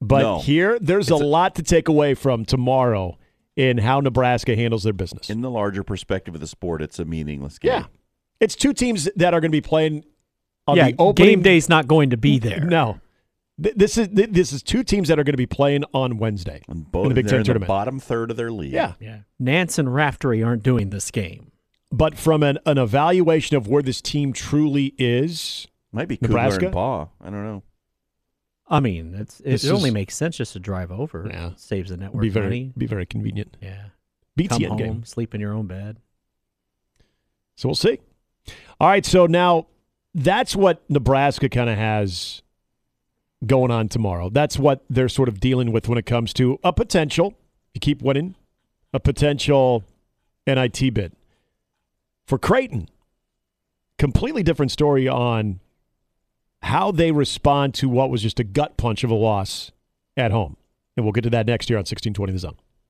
But 0.00 0.22
No. 0.22 0.38
here, 0.40 0.78
there's 0.80 1.10
a 1.10 1.14
a- 1.14 1.16
lot 1.16 1.54
to 1.54 1.62
take 1.62 1.86
away 1.86 2.14
from 2.14 2.44
tomorrow 2.44 3.16
in 3.56 3.78
how 3.78 4.00
Nebraska 4.00 4.56
handles 4.56 4.82
their 4.82 4.92
business. 4.92 5.30
in 5.30 5.40
the 5.40 5.50
larger 5.50 5.82
perspective 5.82 6.34
of 6.34 6.40
the 6.40 6.46
sport, 6.46 6.82
it's 6.82 6.98
a 6.98 7.04
meaningless 7.04 7.58
game. 7.58 7.72
yeah. 7.72 7.84
It's 8.40 8.56
two 8.56 8.72
teams 8.72 9.08
that 9.16 9.32
are 9.32 9.40
going 9.40 9.50
to 9.50 9.56
be 9.56 9.60
playing 9.60 10.04
on 10.66 10.76
yeah, 10.76 10.90
the 10.90 10.96
opening 10.98 11.34
game 11.34 11.42
day's 11.42 11.68
not 11.68 11.86
going 11.86 12.10
to 12.10 12.16
be 12.16 12.38
there. 12.38 12.60
No. 12.64 13.00
This 13.56 13.96
is 13.96 14.08
this 14.08 14.52
is 14.52 14.62
two 14.64 14.82
teams 14.82 15.06
that 15.08 15.18
are 15.18 15.22
going 15.24 15.34
to 15.34 15.38
be 15.38 15.46
playing 15.46 15.84
on 15.94 16.18
Wednesday. 16.18 16.62
And 16.68 16.90
both 16.90 17.04
In 17.04 17.08
the 17.10 17.14
Big 17.14 17.28
Ten 17.28 17.38
in 17.38 17.44
tournament. 17.44 17.68
the 17.68 17.72
bottom 17.72 18.00
third 18.00 18.32
of 18.32 18.36
their 18.36 18.50
league. 18.50 18.72
Yeah. 18.72 18.94
Yeah, 18.98 19.18
Nantz 19.40 19.78
and 19.78 19.94
Raftery 19.94 20.42
aren't 20.42 20.64
doing 20.64 20.90
this 20.90 21.12
game. 21.12 21.52
But 21.92 22.18
from 22.18 22.42
an, 22.42 22.58
an 22.66 22.78
evaluation 22.78 23.56
of 23.56 23.68
where 23.68 23.80
this 23.82 24.02
team 24.02 24.32
truly 24.32 24.92
is, 24.98 25.68
might 25.92 26.08
be 26.08 26.16
Kugler 26.16 26.38
Nebraska? 26.38 26.64
and 26.66 26.74
Paw. 26.74 27.06
I 27.20 27.24
don't 27.30 27.44
know. 27.44 27.62
I 28.66 28.80
mean, 28.80 29.14
it's 29.14 29.40
it, 29.40 29.44
This 29.50 29.64
it 29.64 29.70
only 29.72 29.88
is- 29.90 29.94
makes 29.94 30.16
sense 30.16 30.36
just 30.36 30.52
to 30.54 30.60
drive 30.60 30.90
over. 30.90 31.28
Yeah. 31.30 31.50
saves 31.56 31.90
the 31.90 31.96
network 31.96 32.22
be 32.22 32.28
very 32.30 32.46
money. 32.46 32.72
be 32.76 32.86
very 32.86 33.06
convenient. 33.06 33.56
Yeah, 33.60 33.84
BTN 34.38 34.48
come 34.48 34.62
home, 34.64 34.76
game. 34.78 35.04
sleep 35.04 35.34
in 35.34 35.40
your 35.40 35.52
own 35.52 35.66
bed. 35.66 35.98
So 37.56 37.68
we'll 37.68 37.76
see. 37.76 38.00
All 38.80 38.88
right, 38.88 39.04
so 39.06 39.26
now 39.26 39.66
that's 40.14 40.56
what 40.56 40.82
Nebraska 40.90 41.48
kind 41.48 41.70
of 41.70 41.76
has 41.76 42.42
going 43.46 43.70
on 43.70 43.88
tomorrow. 43.88 44.28
That's 44.30 44.58
what 44.58 44.84
they're 44.90 45.08
sort 45.08 45.28
of 45.28 45.40
dealing 45.40 45.70
with 45.70 45.88
when 45.88 45.98
it 45.98 46.06
comes 46.06 46.32
to 46.34 46.58
a 46.64 46.72
potential, 46.72 47.34
you 47.74 47.80
keep 47.80 48.02
winning, 48.02 48.34
a 48.92 48.98
potential 49.00 49.84
NIT 50.46 50.92
bid. 50.94 51.12
For 52.26 52.38
Creighton, 52.38 52.88
completely 53.98 54.42
different 54.42 54.72
story 54.72 55.06
on 55.06 55.60
how 56.64 56.90
they 56.90 57.12
respond 57.12 57.74
to 57.74 57.88
what 57.88 58.10
was 58.10 58.22
just 58.22 58.40
a 58.40 58.44
gut 58.44 58.76
punch 58.76 59.04
of 59.04 59.10
a 59.10 59.14
loss 59.14 59.70
at 60.16 60.30
home. 60.30 60.56
And 60.96 61.04
we'll 61.04 61.12
get 61.12 61.24
to 61.24 61.30
that 61.30 61.46
next 61.46 61.68
year 61.68 61.76
on 61.76 61.82
1620 61.82 62.32
The 62.32 62.38
Zone. 62.38 62.56